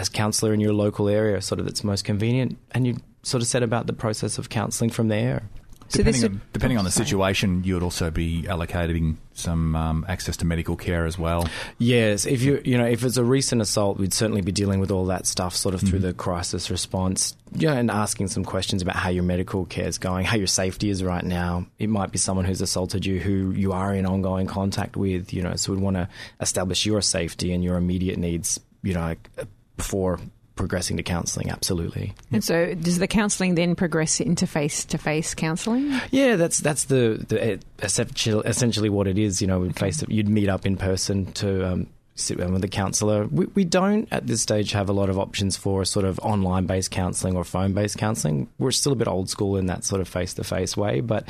a 0.00 0.04
counsellor 0.06 0.52
in 0.52 0.60
your 0.60 0.72
local 0.72 1.08
area, 1.08 1.40
sort 1.40 1.60
of 1.60 1.66
that's 1.66 1.84
most 1.84 2.04
convenient, 2.04 2.58
and 2.72 2.86
you 2.86 2.96
sort 3.22 3.42
of 3.42 3.46
set 3.48 3.62
about 3.62 3.86
the 3.86 3.92
process 3.92 4.38
of 4.38 4.48
counselling 4.48 4.90
from 4.90 5.08
there. 5.08 5.42
So 5.88 5.98
depending 5.98 6.20
this 6.20 6.30
on, 6.30 6.40
depending 6.52 6.78
on 6.78 6.84
the 6.84 6.90
situation, 6.90 7.64
you 7.64 7.74
would 7.74 7.82
also 7.82 8.10
be 8.10 8.42
allocating 8.42 9.16
some 9.32 9.74
um, 9.74 10.04
access 10.08 10.36
to 10.38 10.44
medical 10.44 10.76
care 10.76 11.06
as 11.06 11.18
well. 11.18 11.48
Yes, 11.78 12.26
if 12.26 12.42
you 12.42 12.60
you 12.64 12.76
know 12.76 12.84
if 12.84 13.04
it's 13.04 13.16
a 13.16 13.24
recent 13.24 13.62
assault, 13.62 13.98
we'd 13.98 14.12
certainly 14.12 14.42
be 14.42 14.52
dealing 14.52 14.80
with 14.80 14.90
all 14.90 15.06
that 15.06 15.26
stuff 15.26 15.56
sort 15.56 15.74
of 15.74 15.80
through 15.80 16.00
the 16.00 16.12
crisis 16.12 16.70
response, 16.70 17.34
yeah, 17.52 17.72
and 17.72 17.90
asking 17.90 18.28
some 18.28 18.44
questions 18.44 18.82
about 18.82 18.96
how 18.96 19.08
your 19.08 19.22
medical 19.22 19.64
care 19.64 19.86
is 19.86 19.96
going, 19.96 20.26
how 20.26 20.36
your 20.36 20.46
safety 20.46 20.90
is 20.90 21.02
right 21.02 21.24
now. 21.24 21.66
It 21.78 21.88
might 21.88 22.12
be 22.12 22.18
someone 22.18 22.44
who's 22.44 22.60
assaulted 22.60 23.06
you 23.06 23.18
who 23.18 23.52
you 23.52 23.72
are 23.72 23.94
in 23.94 24.04
ongoing 24.04 24.46
contact 24.46 24.96
with, 24.96 25.32
you 25.32 25.42
know, 25.42 25.56
so 25.56 25.72
we'd 25.72 25.82
want 25.82 25.96
to 25.96 26.08
establish 26.40 26.84
your 26.84 27.00
safety 27.00 27.52
and 27.52 27.64
your 27.64 27.76
immediate 27.76 28.18
needs, 28.18 28.60
you 28.82 28.92
know, 28.92 29.14
uh, 29.38 29.44
before 29.76 30.20
progressing 30.58 30.98
to 30.98 31.02
counselling. 31.02 31.50
Absolutely. 31.50 32.12
And 32.30 32.44
so, 32.44 32.74
does 32.74 32.98
the 32.98 33.06
counselling 33.06 33.54
then 33.54 33.74
progress 33.74 34.20
into 34.20 34.46
face 34.46 34.84
to 34.86 34.98
face 34.98 35.34
counselling? 35.34 35.98
Yeah, 36.10 36.36
that's 36.36 36.58
that's 36.58 36.84
the, 36.84 37.24
the 37.28 37.60
essentially, 37.82 38.90
what 38.90 39.06
it 39.06 39.16
is. 39.16 39.40
You 39.40 39.46
know, 39.46 39.60
we'd 39.60 39.78
face 39.78 40.04
you'd 40.08 40.28
meet 40.28 40.48
up 40.48 40.66
in 40.66 40.76
person 40.76 41.32
to 41.34 41.66
um, 41.66 41.86
sit 42.14 42.38
down 42.38 42.52
with 42.52 42.64
a 42.64 42.68
counsellor. 42.68 43.26
We, 43.26 43.46
we 43.46 43.64
don't 43.64 44.08
at 44.12 44.26
this 44.26 44.42
stage 44.42 44.72
have 44.72 44.88
a 44.88 44.92
lot 44.92 45.08
of 45.08 45.18
options 45.18 45.56
for 45.56 45.84
sort 45.84 46.04
of 46.04 46.18
online 46.20 46.66
based 46.66 46.90
counselling 46.90 47.36
or 47.36 47.44
phone 47.44 47.72
based 47.72 47.96
counselling. 47.96 48.48
We're 48.58 48.72
still 48.72 48.92
a 48.92 48.96
bit 48.96 49.08
old 49.08 49.30
school 49.30 49.56
in 49.56 49.66
that 49.66 49.84
sort 49.84 50.00
of 50.00 50.08
face 50.08 50.34
to 50.34 50.44
face 50.44 50.76
way, 50.76 51.00
but 51.00 51.28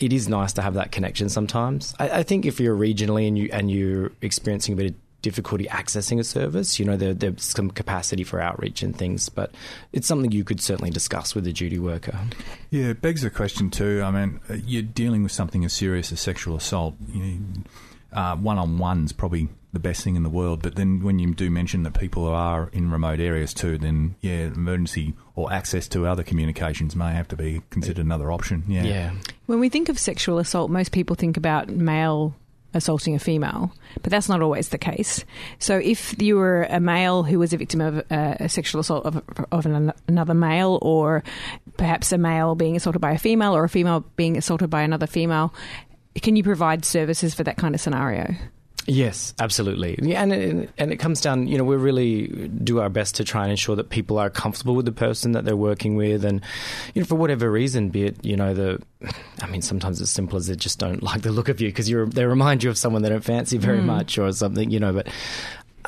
it 0.00 0.12
is 0.12 0.28
nice 0.28 0.54
to 0.54 0.62
have 0.62 0.74
that 0.74 0.92
connection 0.92 1.28
sometimes. 1.28 1.94
I, 1.98 2.08
I 2.10 2.22
think 2.22 2.46
if 2.46 2.58
you're 2.58 2.76
regionally 2.76 3.28
and 3.28 3.38
you 3.38 3.50
and 3.52 3.70
you're 3.70 4.12
experiencing 4.22 4.72
a 4.72 4.76
bit 4.76 4.86
of 4.90 4.94
difficulty 5.22 5.64
accessing 5.66 6.18
a 6.18 6.24
service, 6.24 6.78
you 6.78 6.84
know, 6.84 6.96
there, 6.96 7.14
there's 7.14 7.42
some 7.42 7.70
capacity 7.70 8.24
for 8.24 8.40
outreach 8.40 8.82
and 8.82 8.96
things, 8.96 9.28
but 9.28 9.52
it's 9.92 10.06
something 10.06 10.30
you 10.30 10.44
could 10.44 10.60
certainly 10.60 10.90
discuss 10.90 11.34
with 11.34 11.46
a 11.46 11.52
duty 11.52 11.78
worker. 11.78 12.18
Yeah, 12.70 12.86
it 12.86 13.00
begs 13.00 13.22
the 13.22 13.30
question 13.30 13.70
too. 13.70 14.02
I 14.04 14.10
mean, 14.10 14.40
uh, 14.48 14.54
you're 14.54 14.82
dealing 14.82 15.22
with 15.22 15.32
something 15.32 15.64
as 15.64 15.72
serious 15.72 16.12
as 16.12 16.20
sexual 16.20 16.56
assault. 16.56 16.94
You 17.12 17.22
know, 17.22 17.38
uh, 18.12 18.36
one-on-one's 18.36 19.12
probably 19.12 19.48
the 19.72 19.78
best 19.78 20.02
thing 20.02 20.16
in 20.16 20.22
the 20.22 20.30
world. 20.30 20.62
But 20.62 20.76
then 20.76 21.02
when 21.02 21.18
you 21.18 21.34
do 21.34 21.50
mention 21.50 21.82
that 21.82 21.98
people 21.98 22.26
are 22.26 22.70
in 22.72 22.90
remote 22.90 23.20
areas 23.20 23.52
too, 23.52 23.76
then 23.78 24.14
yeah, 24.20 24.46
emergency 24.46 25.14
or 25.34 25.52
access 25.52 25.88
to 25.88 26.06
other 26.06 26.22
communications 26.22 26.96
may 26.96 27.12
have 27.12 27.28
to 27.28 27.36
be 27.36 27.62
considered 27.70 28.04
another 28.04 28.32
option. 28.32 28.64
Yeah. 28.66 28.84
yeah. 28.84 29.12
When 29.46 29.60
we 29.60 29.68
think 29.68 29.88
of 29.88 29.98
sexual 29.98 30.38
assault, 30.38 30.70
most 30.70 30.92
people 30.92 31.16
think 31.16 31.36
about 31.36 31.68
male 31.68 32.34
assaulting 32.74 33.14
a 33.14 33.18
female, 33.18 33.72
but 34.02 34.10
that's 34.10 34.28
not 34.28 34.42
always 34.42 34.68
the 34.68 34.78
case. 34.78 35.24
So, 35.58 35.78
if 35.78 36.20
you 36.20 36.36
were 36.36 36.64
a 36.64 36.80
male 36.80 37.22
who 37.22 37.38
was 37.38 37.52
a 37.52 37.56
victim 37.56 37.80
of 37.80 37.98
uh, 38.10 38.34
a 38.40 38.48
sexual 38.48 38.80
assault 38.80 39.06
of, 39.06 39.22
of 39.50 39.66
an, 39.66 39.92
another 40.06 40.34
male, 40.34 40.78
or 40.82 41.24
perhaps 41.76 42.12
a 42.12 42.18
male 42.18 42.54
being 42.54 42.76
assaulted 42.76 43.00
by 43.00 43.12
a 43.12 43.18
female, 43.18 43.56
or 43.56 43.64
a 43.64 43.68
female 43.68 44.04
being 44.16 44.36
assaulted 44.36 44.70
by 44.70 44.82
another 44.82 45.06
female, 45.06 45.54
can 46.22 46.36
you 46.36 46.42
provide 46.42 46.84
services 46.84 47.34
for 47.34 47.44
that 47.44 47.56
kind 47.56 47.74
of 47.74 47.80
scenario? 47.80 48.34
Yes, 48.90 49.34
absolutely. 49.38 49.98
Yeah, 50.00 50.22
and 50.22 50.32
it, 50.32 50.70
and 50.78 50.90
it 50.90 50.96
comes 50.96 51.20
down, 51.20 51.46
you 51.46 51.58
know, 51.58 51.64
we 51.64 51.76
really 51.76 52.48
do 52.48 52.80
our 52.80 52.88
best 52.88 53.16
to 53.16 53.24
try 53.24 53.42
and 53.42 53.50
ensure 53.50 53.76
that 53.76 53.90
people 53.90 54.18
are 54.18 54.30
comfortable 54.30 54.74
with 54.74 54.86
the 54.86 54.92
person 54.92 55.32
that 55.32 55.44
they're 55.44 55.58
working 55.58 55.94
with, 55.94 56.24
and 56.24 56.40
you 56.94 57.02
know, 57.02 57.06
for 57.06 57.14
whatever 57.14 57.50
reason, 57.50 57.90
be 57.90 58.04
it, 58.04 58.24
you 58.24 58.34
know, 58.34 58.54
the, 58.54 58.82
I 59.42 59.46
mean, 59.46 59.60
sometimes 59.60 60.00
it's 60.00 60.10
simple 60.10 60.38
as 60.38 60.46
they 60.46 60.56
just 60.56 60.78
don't 60.78 61.02
like 61.02 61.20
the 61.20 61.30
look 61.30 61.50
of 61.50 61.60
you 61.60 61.68
because 61.68 61.90
you're 61.90 62.06
they 62.06 62.24
remind 62.24 62.64
you 62.64 62.70
of 62.70 62.78
someone 62.78 63.02
they 63.02 63.10
don't 63.10 63.22
fancy 63.22 63.58
very 63.58 63.82
much 63.82 64.16
or 64.16 64.32
something, 64.32 64.70
you 64.70 64.80
know, 64.80 64.92
but. 64.92 65.06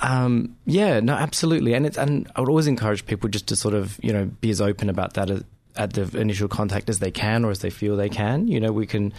Um, 0.03 0.57
yeah, 0.65 1.01
no, 1.01 1.15
absolutely, 1.15 1.75
and 1.75 1.85
it's 1.85 1.99
and 1.99 2.31
I 2.37 2.41
would 2.41 2.49
always 2.49 2.67
encourage 2.67 3.05
people 3.05 3.29
just 3.29 3.49
to 3.49 3.57
sort 3.57 3.75
of 3.75 3.99
you 4.03 4.13
know 4.13 4.27
be 4.27 4.49
as 4.49 4.61
open 4.61 4.89
about 4.89 5.15
that 5.15 5.31
as, 5.31 5.45
at 5.77 5.93
the 5.93 6.19
initial 6.19 6.49
contact 6.49 6.89
as 6.89 7.01
they 7.01 7.11
can 7.11 7.45
or 7.45 7.51
as 7.51 7.59
they 7.59 7.69
feel 7.71 7.97
they 7.97 8.09
can. 8.09 8.47
You 8.47 8.61
know, 8.61 8.73
we 8.73 8.87
can 8.87 9.13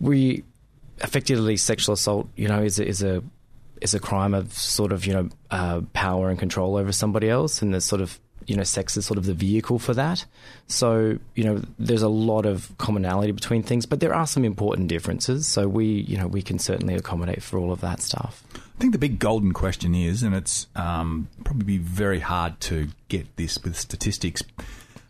we 0.00 0.44
effectively 1.00 1.56
sexual 1.56 1.94
assault, 1.94 2.28
you 2.36 2.48
know, 2.48 2.62
is 2.62 2.78
a, 2.78 2.86
is 2.86 3.02
a 3.02 3.22
is 3.80 3.94
a 3.94 4.00
crime 4.00 4.34
of 4.34 4.52
sort 4.52 4.92
of 4.92 5.06
you 5.06 5.12
know 5.12 5.28
uh, 5.50 5.80
power 5.92 6.30
and 6.30 6.38
control 6.38 6.76
over 6.76 6.92
somebody 6.92 7.28
else, 7.28 7.62
and 7.62 7.72
there's 7.72 7.84
sort 7.84 8.00
of 8.00 8.18
you 8.46 8.56
know 8.56 8.62
sex 8.62 8.96
is 8.96 9.04
sort 9.04 9.18
of 9.18 9.26
the 9.26 9.34
vehicle 9.34 9.78
for 9.78 9.94
that. 9.94 10.24
So 10.66 11.18
you 11.34 11.44
know 11.44 11.62
there's 11.78 12.02
a 12.02 12.08
lot 12.08 12.46
of 12.46 12.72
commonality 12.78 13.32
between 13.32 13.62
things, 13.62 13.86
but 13.86 14.00
there 14.00 14.14
are 14.14 14.26
some 14.26 14.44
important 14.44 14.88
differences. 14.88 15.46
So 15.46 15.68
we 15.68 15.86
you 15.86 16.16
know 16.16 16.26
we 16.26 16.42
can 16.42 16.58
certainly 16.58 16.94
accommodate 16.94 17.42
for 17.42 17.58
all 17.58 17.72
of 17.72 17.80
that 17.80 18.00
stuff. 18.00 18.42
I 18.54 18.78
think 18.78 18.92
the 18.92 18.98
big 18.98 19.18
golden 19.18 19.52
question 19.52 19.94
is, 19.94 20.22
and 20.22 20.34
it's 20.34 20.66
um, 20.76 21.28
probably 21.44 21.64
be 21.64 21.78
very 21.78 22.20
hard 22.20 22.60
to 22.62 22.88
get 23.08 23.36
this 23.36 23.62
with 23.62 23.76
statistics 23.76 24.42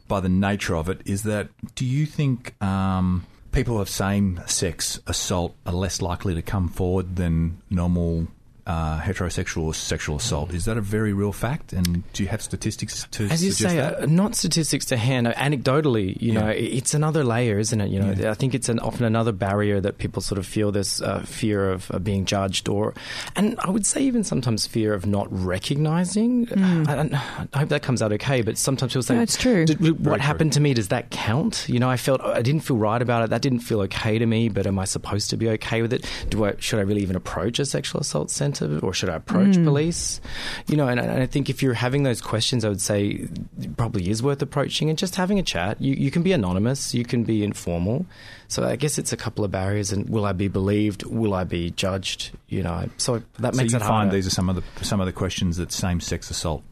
by 0.07 0.21
the 0.21 0.29
nature 0.29 0.77
of 0.77 0.89
it, 0.89 1.01
is 1.05 1.25
that 1.25 1.49
do 1.75 1.85
you 1.85 2.07
think 2.07 2.61
um, 2.63 3.27
people 3.57 3.81
of 3.81 3.89
same 3.89 4.39
sex 4.45 5.01
assault 5.07 5.57
are 5.65 5.73
less 5.73 6.03
likely 6.03 6.35
to 6.35 6.43
come 6.43 6.69
forward 6.69 7.17
than 7.17 7.57
normal 7.71 8.29
uh, 8.67 9.01
heterosexual 9.01 9.63
or 9.63 9.75
sexual 9.75 10.17
assault. 10.17 10.53
Is 10.53 10.65
that 10.65 10.77
a 10.77 10.81
very 10.81 11.13
real 11.13 11.33
fact? 11.33 11.73
And 11.73 12.03
do 12.13 12.23
you 12.23 12.29
have 12.29 12.43
statistics 12.43 13.07
to 13.13 13.25
As 13.27 13.45
you 13.45 13.53
say, 13.53 13.77
that? 13.77 14.01
uh, 14.03 14.07
not 14.07 14.35
statistics 14.35 14.85
to 14.87 14.97
hand. 14.97 15.29
uh, 15.29 15.35
Anecdotally, 15.35 16.21
you 16.21 16.33
Yeah. 16.33 16.41
know, 16.41 16.49
it's 16.49 16.93
another 16.95 17.23
layer, 17.25 17.59
isn't 17.59 17.81
it? 17.81 17.91
You 17.91 18.01
know, 18.01 18.15
Yeah. 18.17 18.31
I 18.31 18.35
think 18.35 18.55
it's 18.55 18.69
an, 18.69 18.79
often 18.81 19.05
another 19.05 19.33
barrier 19.33 19.81
that 19.81 19.99
people 19.99 20.21
sort 20.21 20.39
of 20.39 20.47
feel 20.47 20.73
this 20.73 21.01
uh, 21.01 21.21
fear 21.21 21.71
of 21.71 21.91
uh, 21.93 21.99
being 22.01 22.25
judged, 22.25 22.69
or, 22.69 22.93
and 23.37 23.55
I 23.61 23.71
would 23.71 23.87
say 23.87 24.01
even 24.03 24.25
sometimes 24.25 24.67
fear 24.67 24.95
of 24.95 25.07
not 25.07 25.29
recognizing. 25.31 26.49
I, 26.89 27.09
I 27.55 27.59
hope 27.59 27.69
that 27.69 27.83
comes 27.83 28.03
out 28.03 28.13
okay. 28.15 28.43
But 28.43 28.59
sometimes 28.59 28.93
people 28.93 29.03
say, 29.03 29.15
No, 29.17 29.23
it's 29.23 29.37
true. 29.37 29.65
"Did- 29.65 29.81
what 29.81 29.99
Very 29.99 30.21
happened 30.21 30.53
to 30.55 30.61
me? 30.61 30.75
Does 30.75 30.89
that 30.89 31.11
count? 31.11 31.67
You 31.69 31.79
know, 31.79 31.89
I 31.89 31.97
felt 31.97 32.21
I 32.21 32.43
didn't 32.43 32.63
feel 32.63 32.77
right 32.77 33.01
about 33.01 33.23
it. 33.25 33.31
That 33.31 33.43
didn't 33.43 33.61
feel 33.61 33.81
okay 33.83 34.19
to 34.19 34.27
me. 34.27 34.49
But 34.49 34.67
am 34.67 34.79
I 34.79 34.85
supposed 34.87 35.31
to 35.31 35.37
be 35.37 35.49
okay 35.51 35.83
with 35.83 35.93
it? 35.93 36.05
Do 36.31 36.45
I 36.47 36.55
should 36.59 36.79
I 36.79 36.83
really 36.83 37.03
even 37.03 37.17
approach 37.17 37.59
a 37.59 37.67
sexual 37.67 38.01
assault 38.01 38.31
center, 38.31 38.56
or 38.63 38.93
should 38.93 39.09
I 39.09 39.17
approach 39.17 39.55
police? 39.55 40.21
You 40.67 40.77
know, 40.77 40.89
and, 40.89 40.99
and 41.01 41.23
I 41.23 41.27
think 41.27 41.51
if 41.51 41.63
you're 41.63 41.75
having 41.75 42.03
those 42.03 42.21
questions, 42.21 42.65
I 42.65 42.69
would 42.69 42.81
say 42.81 43.29
it 43.61 43.77
probably 43.77 44.11
is 44.11 44.23
worth 44.23 44.43
approaching 44.43 44.89
and 44.91 44.99
just 44.99 45.17
having 45.17 45.39
a 45.39 45.43
chat. 45.43 45.81
You 45.81 45.95
you 45.95 46.11
can 46.11 46.23
be 46.23 46.33
anonymous, 46.33 46.95
you 46.95 47.05
can 47.05 47.25
be 47.25 47.45
informal. 47.45 48.07
So 48.49 48.65
I 48.65 48.77
guess 48.77 48.99
it's 48.99 49.13
a 49.13 49.17
couple 49.17 49.45
of 49.45 49.51
barriers. 49.51 49.93
And 49.93 50.09
will 50.09 50.25
I 50.25 50.33
be 50.33 50.49
believed? 50.49 51.05
Will 51.05 51.35
I 51.35 51.45
be 51.45 51.71
judged? 51.71 52.31
You 52.49 52.63
know, 52.63 52.89
so 52.97 53.23
that 53.39 53.55
so 53.55 53.59
makes 53.63 53.73
you 53.73 53.79
it 53.79 53.81
find 53.81 53.93
harder. 53.93 54.13
these 54.13 54.27
are 54.27 54.31
some 54.31 54.49
of 54.49 54.57
the 54.57 54.85
some 54.85 55.01
of 55.01 55.07
the 55.07 55.13
questions 55.13 55.57
that 55.57 55.73
same 55.73 56.01
sex 56.01 56.31
assault 56.31 56.63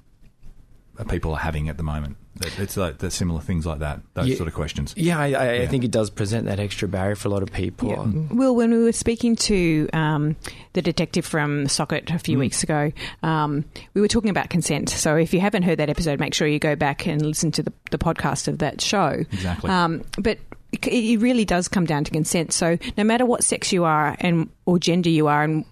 uh, 0.98 1.04
people 1.04 1.32
are 1.32 1.40
having 1.40 1.68
at 1.68 1.76
the 1.76 1.82
moment. 1.82 2.16
That- 2.36 2.58
It's 2.58 2.76
like 2.76 2.98
the 2.98 3.10
similar 3.10 3.40
things 3.40 3.64
like 3.66 3.78
that. 3.78 4.00
Those 4.14 4.28
Yeah. 4.28 4.36
sort 4.36 4.48
of 4.48 4.54
questions. 4.54 4.92
yeah, 4.96 5.18
I, 5.18 5.24
I, 5.26 5.28
Yeah. 5.28 5.62
I 5.62 5.66
think 5.66 5.84
it 5.84 5.90
does 5.90 6.10
present 6.10 6.46
that 6.46 6.58
extra 6.60 6.88
barrier 6.88 7.14
for 7.14 7.28
a 7.28 7.30
lot 7.30 7.42
of 7.42 7.52
people. 7.52 7.88
Yeah. 7.90 8.36
Well, 8.36 8.54
when 8.56 8.70
we 8.70 8.78
were 8.82 8.92
speaking 8.92 9.36
to 9.36 9.88
um, 9.92 10.36
the 10.72 10.82
detective 10.82 11.24
from 11.24 11.66
SOCIT 11.68 12.10
a 12.14 12.18
few 12.18 12.38
weeks 12.38 12.62
ago, 12.62 12.90
um, 13.22 13.64
we 13.94 14.00
were 14.00 14.08
talking 14.08 14.30
about 14.30 14.50
consent. 14.50 14.90
So 14.90 15.16
if 15.16 15.32
you 15.32 15.40
haven't 15.40 15.62
heard 15.62 15.78
that 15.78 15.90
episode, 15.90 16.18
make 16.20 16.34
sure 16.34 16.46
you 16.48 16.58
go 16.58 16.74
back 16.76 17.06
and 17.06 17.22
listen 17.24 17.52
to 17.52 17.62
the, 17.62 17.72
the 17.90 17.98
podcast 17.98 18.48
of 18.48 18.58
that 18.58 18.80
show. 18.80 19.24
Exactly. 19.32 19.70
Um, 19.70 20.02
but 20.18 20.38
it 20.72 20.84
it 20.88 21.20
really 21.20 21.44
does 21.44 21.68
come 21.68 21.84
down 21.86 22.02
to 22.02 22.10
consent. 22.10 22.52
So 22.52 22.78
no 22.96 23.04
matter 23.04 23.24
what 23.24 23.44
sex 23.44 23.72
you 23.72 23.84
are 23.84 24.16
and 24.18 24.48
or 24.66 24.80
gender 24.80 25.08
you 25.08 25.28
are, 25.28 25.44
and 25.44 25.64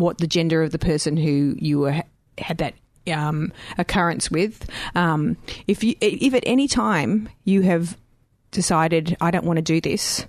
what 0.00 0.18
the 0.18 0.26
gender 0.26 0.64
of 0.64 0.72
the 0.72 0.78
person 0.80 1.16
who 1.16 1.54
you 1.58 1.78
were, 1.78 2.02
had 2.38 2.58
that 2.58 2.74
um, 3.12 3.52
occurrence 3.76 4.30
with, 4.30 4.68
um, 4.94 5.36
if 5.66 5.82
you 5.84 5.94
if 6.00 6.34
at 6.34 6.44
any 6.46 6.68
time 6.68 7.28
you 7.44 7.62
have 7.62 7.96
decided 8.50 9.16
I 9.20 9.30
don't 9.30 9.44
want 9.44 9.58
to 9.58 9.62
do 9.62 9.80
this, 9.80 10.26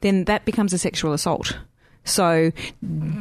then 0.00 0.24
that 0.24 0.44
becomes 0.44 0.72
a 0.72 0.78
sexual 0.78 1.12
assault. 1.12 1.58
So 2.04 2.52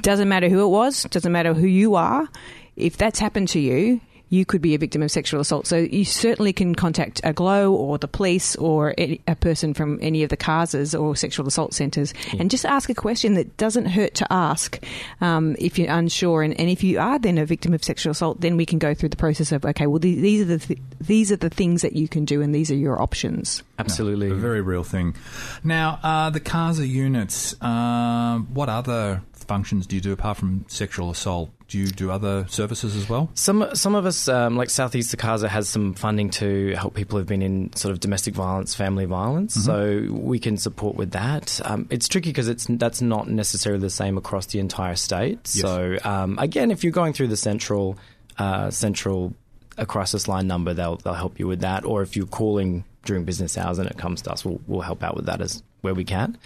doesn't 0.01 0.29
matter 0.29 0.49
who 0.49 0.63
it 0.63 0.69
was, 0.69 1.03
doesn't 1.03 1.31
matter 1.31 1.53
who 1.53 1.67
you 1.67 1.95
are. 1.95 2.27
If 2.75 2.95
that's 2.97 3.19
happened 3.19 3.49
to 3.49 3.59
you, 3.59 3.99
you 4.29 4.45
could 4.45 4.61
be 4.61 4.75
a 4.75 4.77
victim 4.77 5.01
of 5.01 5.11
sexual 5.11 5.39
assault. 5.39 5.67
So 5.67 5.77
you 5.77 6.05
certainly 6.05 6.53
can 6.53 6.75
contact 6.75 7.21
a 7.23 7.33
glow 7.33 7.73
or 7.73 7.97
the 7.97 8.07
police 8.07 8.55
or 8.55 8.93
a 8.97 9.19
a 9.27 9.35
person 9.35 9.73
from 9.73 9.99
any 10.01 10.23
of 10.23 10.29
the 10.29 10.37
CASAs 10.37 10.99
or 10.99 11.15
sexual 11.15 11.47
assault 11.47 11.73
centres 11.73 12.13
and 12.37 12.51
just 12.51 12.65
ask 12.65 12.89
a 12.89 12.93
question 12.93 13.35
that 13.35 13.57
doesn't 13.57 13.85
hurt 13.85 14.13
to 14.15 14.27
ask 14.31 14.83
um, 15.21 15.55
if 15.59 15.79
you're 15.79 15.91
unsure. 15.91 16.43
And, 16.43 16.59
and 16.59 16.69
if 16.69 16.83
you 16.83 16.99
are 16.99 17.19
then 17.19 17.37
a 17.37 17.45
victim 17.45 17.73
of 17.73 17.83
sexual 17.83 18.11
assault, 18.11 18.41
then 18.41 18.57
we 18.57 18.65
can 18.65 18.79
go 18.79 18.93
through 18.93 19.09
the 19.09 19.17
process 19.17 19.51
of 19.51 19.65
okay, 19.65 19.87
well 19.87 19.99
these, 19.99 20.21
these 20.21 20.41
are 20.41 20.57
the 20.57 20.59
th- 20.59 20.79
these 20.99 21.31
are 21.31 21.37
the 21.37 21.49
things 21.49 21.81
that 21.81 21.93
you 21.93 22.07
can 22.07 22.25
do 22.25 22.41
and 22.41 22.53
these 22.53 22.71
are 22.71 22.75
your 22.75 23.01
options. 23.01 23.63
Absolutely. 23.79 24.29
A 24.29 24.35
very 24.35 24.61
real 24.61 24.83
thing. 24.83 25.15
Now, 25.63 25.99
uh, 26.03 26.29
the 26.29 26.39
CASA 26.39 26.87
units, 26.87 27.61
um, 27.61 28.47
what 28.53 28.69
other 28.69 29.21
functions 29.47 29.87
do 29.87 29.95
you 29.95 30.01
do 30.01 30.11
apart 30.13 30.37
from 30.37 30.65
sexual 30.67 31.09
assault? 31.09 31.49
Do 31.67 31.77
you 31.77 31.87
do 31.87 32.11
other 32.11 32.45
services 32.47 32.95
as 32.95 33.09
well? 33.09 33.29
Some 33.33 33.67
some 33.73 33.95
of 33.95 34.05
us, 34.05 34.27
um, 34.27 34.55
like 34.55 34.69
Southeast 34.69 35.15
SECASA, 35.15 35.49
has 35.49 35.67
some 35.67 35.93
funding 35.93 36.29
to 36.31 36.73
help 36.75 36.93
people 36.93 37.17
who've 37.17 37.27
been 37.27 37.41
in 37.41 37.73
sort 37.73 37.91
of 37.91 37.99
domestic 37.99 38.33
violence, 38.35 38.73
family 38.73 39.05
violence. 39.05 39.53
So 39.53 40.07
we 40.09 40.39
can 40.39 40.57
support 40.57 40.95
with 40.95 41.11
that. 41.11 41.59
Um, 41.65 41.87
it's 41.89 42.07
tricky 42.07 42.29
because 42.29 42.47
it's 42.47 42.67
that's 42.69 43.01
not 43.01 43.27
necessarily 43.29 43.81
the 43.81 43.89
same 43.89 44.17
across 44.17 44.45
the 44.47 44.59
entire 44.59 44.95
state. 44.95 45.39
Yes. 45.43 45.61
So 45.61 45.97
um, 46.03 46.37
again, 46.39 46.71
if 46.71 46.83
you're 46.83 46.93
going 46.93 47.13
through 47.13 47.27
the 47.27 47.37
central 47.37 47.97
uh, 48.37 48.69
central 48.71 49.33
a 49.77 49.85
crisis 49.85 50.27
line 50.27 50.47
number, 50.47 50.73
they'll 50.73 50.97
they'll 50.97 51.13
help 51.13 51.39
you 51.39 51.47
with 51.47 51.61
that. 51.61 51.85
Or 51.85 52.01
if 52.01 52.15
you're 52.15 52.25
calling 52.27 52.83
during 53.05 53.25
business 53.25 53.57
hours 53.57 53.79
and 53.79 53.89
it 53.89 53.97
comes 53.97 54.21
to 54.23 54.31
us, 54.31 54.45
we'll 54.45 54.61
we'll 54.67 54.81
help 54.81 55.03
out 55.03 55.15
with 55.15 55.25
that 55.25 55.41
as 55.41 55.63
where 55.81 55.93
we 55.93 56.03
can. 56.03 56.37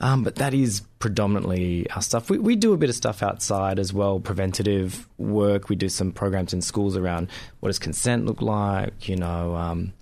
Um, 0.00 0.24
but 0.24 0.36
that 0.36 0.54
is 0.54 0.82
predominantly 0.98 1.88
our 1.90 2.02
stuff. 2.02 2.30
We, 2.30 2.38
we 2.38 2.56
do 2.56 2.72
a 2.72 2.76
bit 2.76 2.90
of 2.90 2.96
stuff 2.96 3.22
outside 3.22 3.78
as 3.78 3.92
well, 3.92 4.20
preventative 4.20 5.08
work. 5.18 5.68
We 5.68 5.76
do 5.76 5.88
some 5.88 6.12
programs 6.12 6.52
in 6.52 6.62
schools 6.62 6.96
around 6.96 7.28
what 7.60 7.68
does 7.68 7.78
consent 7.78 8.26
look 8.26 8.42
like, 8.42 9.08
you 9.08 9.16
know, 9.16 9.54
um, 9.54 9.92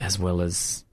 as 0.00 0.18
well 0.18 0.40
as. 0.40 0.84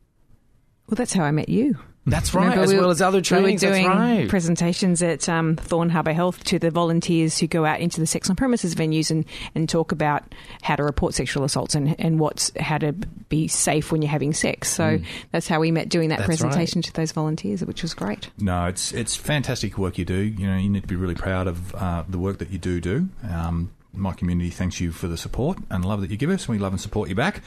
Well, 0.88 0.95
that's 0.95 1.13
how 1.13 1.23
I 1.23 1.32
met 1.32 1.50
you. 1.50 1.78
That's 2.07 2.33
right, 2.33 2.43
Remember 2.43 2.63
as 2.63 2.73
we 2.73 2.79
well 2.79 2.89
as 2.89 3.01
other 3.01 3.21
trainings. 3.21 3.61
We 3.61 3.69
were 3.69 3.75
doing 3.75 3.87
right. 3.87 4.29
presentations 4.29 5.03
at 5.03 5.27
um, 5.27 5.57
Thorn 5.57 5.89
Harbour 5.89 6.13
Health 6.13 6.43
to 6.45 6.57
the 6.57 6.71
volunteers 6.71 7.37
who 7.37 7.47
go 7.47 7.65
out 7.65 7.79
into 7.79 7.99
the 7.99 8.07
sex 8.07 8.29
on 8.29 8.35
premises 8.35 8.75
venues 8.75 9.11
and, 9.11 9.25
and 9.55 9.67
talk 9.67 9.91
about 9.91 10.23
how 10.61 10.75
to 10.75 10.83
report 10.83 11.13
sexual 11.13 11.43
assaults 11.43 11.75
and, 11.75 11.99
and 11.99 12.19
what's 12.19 12.51
how 12.59 12.77
to 12.77 12.93
be 12.93 13.47
safe 13.47 13.91
when 13.91 14.01
you're 14.01 14.11
having 14.11 14.33
sex. 14.33 14.69
So 14.69 14.99
that's 15.31 15.47
how 15.47 15.59
we 15.59 15.71
met 15.71 15.89
doing 15.89 16.09
that 16.09 16.17
Mm. 16.17 16.25
That's 16.25 16.41
presentation 16.41 16.81
to 16.81 16.93
those 16.93 17.11
volunteers, 17.11 17.63
which 17.63 17.83
was 17.83 17.93
great. 17.93 18.29
No, 18.39 18.65
it's 18.65 18.91
it's 18.91 19.15
fantastic 19.15 19.77
work 19.77 19.97
you 19.97 20.05
do. 20.05 20.15
You 20.15 20.47
know, 20.47 20.57
you 20.57 20.69
need 20.69 20.81
to 20.81 20.87
be 20.87 20.95
really 20.95 21.15
proud 21.15 21.47
of 21.47 21.75
uh, 21.75 22.03
the 22.07 22.17
work 22.17 22.39
that 22.39 22.49
you 22.49 22.57
do 22.57 22.81
do. 22.81 23.09
Um, 23.29 23.71
my 23.93 24.13
community 24.13 24.49
thanks 24.49 24.79
you 24.79 24.91
for 24.91 25.07
the 25.07 25.17
support 25.17 25.57
and 25.69 25.83
love 25.83 26.01
that 26.01 26.11
you 26.11 26.17
give 26.17 26.29
us. 26.29 26.47
We 26.47 26.57
love 26.57 26.73
and 26.73 26.81
support 26.81 27.09
you 27.09 27.15
back. 27.15 27.41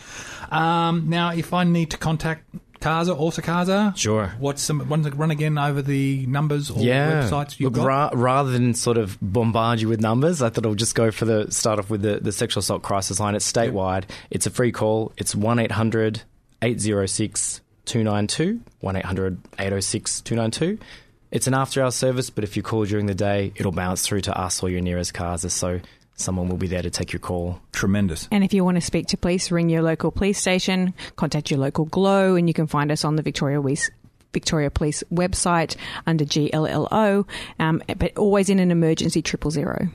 Um, 0.50 1.08
now, 1.08 1.32
if 1.32 1.52
I 1.52 1.64
need 1.64 1.90
to 1.92 1.96
contact 1.98 2.44
CASA 2.80 3.12
or 3.12 3.30
SECASA, 3.30 3.96
Sure. 3.96 4.34
What's 4.38 4.62
some? 4.62 4.88
Want 4.88 5.04
to 5.04 5.10
run 5.10 5.30
again 5.30 5.58
over 5.58 5.82
the 5.82 6.24
numbers 6.26 6.70
or 6.70 6.80
yeah. 6.82 7.22
websites 7.22 7.60
you've 7.60 7.72
Look, 7.72 7.84
got? 7.84 7.86
ra- 7.86 8.10
rather 8.14 8.50
than 8.50 8.74
sort 8.74 8.96
of 8.96 9.18
bombard 9.20 9.80
you 9.80 9.88
with 9.88 10.00
numbers, 10.00 10.40
I 10.42 10.48
thought 10.50 10.64
I'll 10.66 10.74
just 10.74 10.94
go 10.94 11.10
for 11.10 11.24
the 11.26 11.50
start 11.50 11.78
off 11.78 11.90
with 11.90 12.02
the, 12.02 12.20
the 12.20 12.32
sexual 12.32 12.60
assault 12.60 12.82
crisis 12.82 13.20
line. 13.20 13.34
It's 13.34 13.50
statewide. 13.50 14.04
It's 14.30 14.46
a 14.46 14.50
free 14.50 14.72
call. 14.72 15.12
It's 15.18 15.34
1 15.34 15.58
800 15.58 16.22
806 16.62 17.60
292. 17.86 18.60
1 18.80 18.96
800 18.96 19.38
806 19.58 20.20
292. 20.22 20.82
It's 21.30 21.46
an 21.46 21.54
after 21.54 21.82
hour 21.82 21.90
service, 21.90 22.28
but 22.30 22.44
if 22.44 22.56
you 22.56 22.62
call 22.62 22.84
during 22.84 23.06
the 23.06 23.14
day, 23.14 23.52
it'll 23.56 23.72
bounce 23.72 24.02
through 24.06 24.22
to 24.22 24.36
us 24.36 24.62
or 24.62 24.68
your 24.68 24.80
nearest 24.80 25.14
CASA, 25.14 25.50
so 25.50 25.80
someone 26.20 26.48
will 26.48 26.56
be 26.56 26.66
there 26.66 26.82
to 26.82 26.90
take 26.90 27.12
your 27.12 27.20
call. 27.20 27.60
Tremendous. 27.72 28.28
And 28.30 28.44
if 28.44 28.52
you 28.52 28.64
want 28.64 28.76
to 28.76 28.80
speak 28.80 29.08
to 29.08 29.16
police, 29.16 29.50
ring 29.50 29.68
your 29.68 29.82
local 29.82 30.10
police 30.10 30.38
station, 30.38 30.94
contact 31.16 31.50
your 31.50 31.60
local 31.60 31.84
glow, 31.86 32.36
and 32.36 32.48
you 32.48 32.54
can 32.54 32.66
find 32.66 32.92
us 32.92 33.04
on 33.04 33.16
the 33.16 33.22
Victoria 33.22 33.60
Police. 33.60 33.90
Victoria 34.32 34.70
Police 34.70 35.02
website 35.12 35.74
under 36.06 36.24
GLLO, 36.24 37.26
um, 37.58 37.82
but 37.96 38.16
always 38.16 38.48
in 38.48 38.60
an 38.60 38.70
emergency 38.70 39.22
triple 39.22 39.50
zero. 39.50 39.88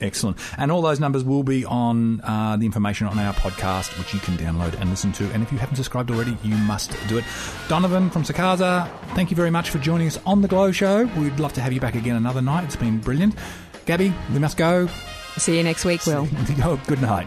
Excellent. 0.00 0.38
And 0.58 0.70
all 0.70 0.82
those 0.82 1.00
numbers 1.00 1.24
will 1.24 1.42
be 1.42 1.64
on 1.64 2.20
uh, 2.22 2.56
the 2.56 2.66
information 2.66 3.06
on 3.06 3.18
our 3.18 3.32
podcast, 3.32 3.98
which 3.98 4.12
you 4.12 4.20
can 4.20 4.36
download 4.36 4.78
and 4.80 4.90
listen 4.90 5.12
to. 5.12 5.30
And 5.32 5.42
if 5.42 5.50
you 5.50 5.58
haven't 5.58 5.76
subscribed 5.76 6.10
already, 6.10 6.36
you 6.42 6.54
must 6.56 6.96
do 7.08 7.18
it. 7.18 7.24
Donovan 7.68 8.10
from 8.10 8.22
SECASA, 8.22 8.90
thank 9.14 9.30
you 9.30 9.36
very 9.36 9.50
much 9.50 9.70
for 9.70 9.78
joining 9.78 10.06
us 10.06 10.18
on 10.26 10.42
The 10.42 10.48
GLLO 10.48 10.72
Show. 10.72 11.04
We'd 11.18 11.40
love 11.40 11.54
to 11.54 11.60
have 11.60 11.72
you 11.72 11.80
back 11.80 11.94
again 11.94 12.16
another 12.16 12.42
night. 12.42 12.64
It's 12.64 12.76
been 12.76 12.98
brilliant. 12.98 13.34
Gabby, 13.86 14.12
we 14.32 14.38
must 14.38 14.56
go. 14.56 14.88
See 15.38 15.56
you 15.56 15.62
next 15.62 15.84
week, 15.84 16.04
Will. 16.06 16.28
Oh, 16.62 16.80
good 16.86 17.00
night. 17.02 17.26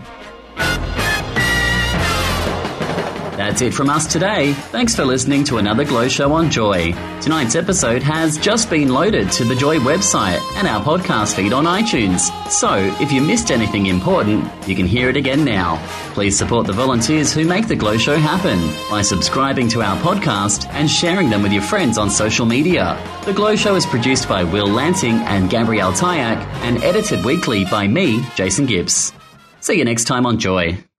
That's 3.40 3.62
it 3.62 3.74
from 3.74 3.90
us 3.90 4.06
today. 4.06 4.52
Thanks 4.52 4.94
for 4.94 5.06
listening 5.06 5.46
to 5.46 5.60
another 5.60 5.86
GLLO 5.86 6.10
Show 6.10 6.34
on 6.34 6.52
Joy. 6.52 6.92
Tonight's 7.22 7.56
episode 7.56 8.04
has 8.04 8.38
just 8.38 8.70
been 8.70 8.90
loaded 8.90 9.32
to 9.32 9.46
the 9.46 9.56
Joy 9.56 9.78
website 9.78 10.42
and 10.58 10.68
our 10.68 10.84
podcast 10.84 11.38
feed 11.38 11.54
on 11.54 11.64
iTunes. 11.64 12.20
So, 12.52 12.76
if 13.00 13.14
you 13.14 13.22
missed 13.22 13.50
anything 13.50 13.86
important, 13.86 14.44
you 14.68 14.76
can 14.76 14.86
hear 14.86 15.08
it 15.08 15.16
again 15.16 15.46
now. 15.46 15.82
Please 16.16 16.38
support 16.38 16.68
the 16.68 16.74
volunteers 16.74 17.32
who 17.32 17.46
make 17.46 17.70
the 17.70 17.78
GLLO 17.78 17.98
Show 17.98 18.18
happen 18.18 18.60
by 18.90 19.02
subscribing 19.02 19.70
to 19.70 19.82
our 19.84 19.98
podcast 20.02 20.68
and 20.74 20.92
sharing 20.92 21.30
them 21.30 21.42
with 21.42 21.54
your 21.54 21.64
friends 21.64 21.98
on 21.98 22.10
social 22.10 22.46
media. 22.46 23.02
The 23.24 23.32
GLLO 23.32 23.56
Show 23.58 23.76
is 23.76 23.86
produced 23.86 24.28
by 24.28 24.44
Will 24.44 24.68
Lansing 24.68 25.16
and 25.16 25.50
Gabrielle 25.50 25.94
Tyack 25.94 26.46
and 26.66 26.84
edited 26.84 27.24
weekly 27.24 27.64
by 27.64 27.88
me, 27.88 28.22
Jason 28.36 28.66
Gibbs. 28.66 29.14
See 29.62 29.78
you 29.78 29.86
next 29.86 30.04
time 30.04 30.26
on 30.26 30.40
Joy. 30.40 30.84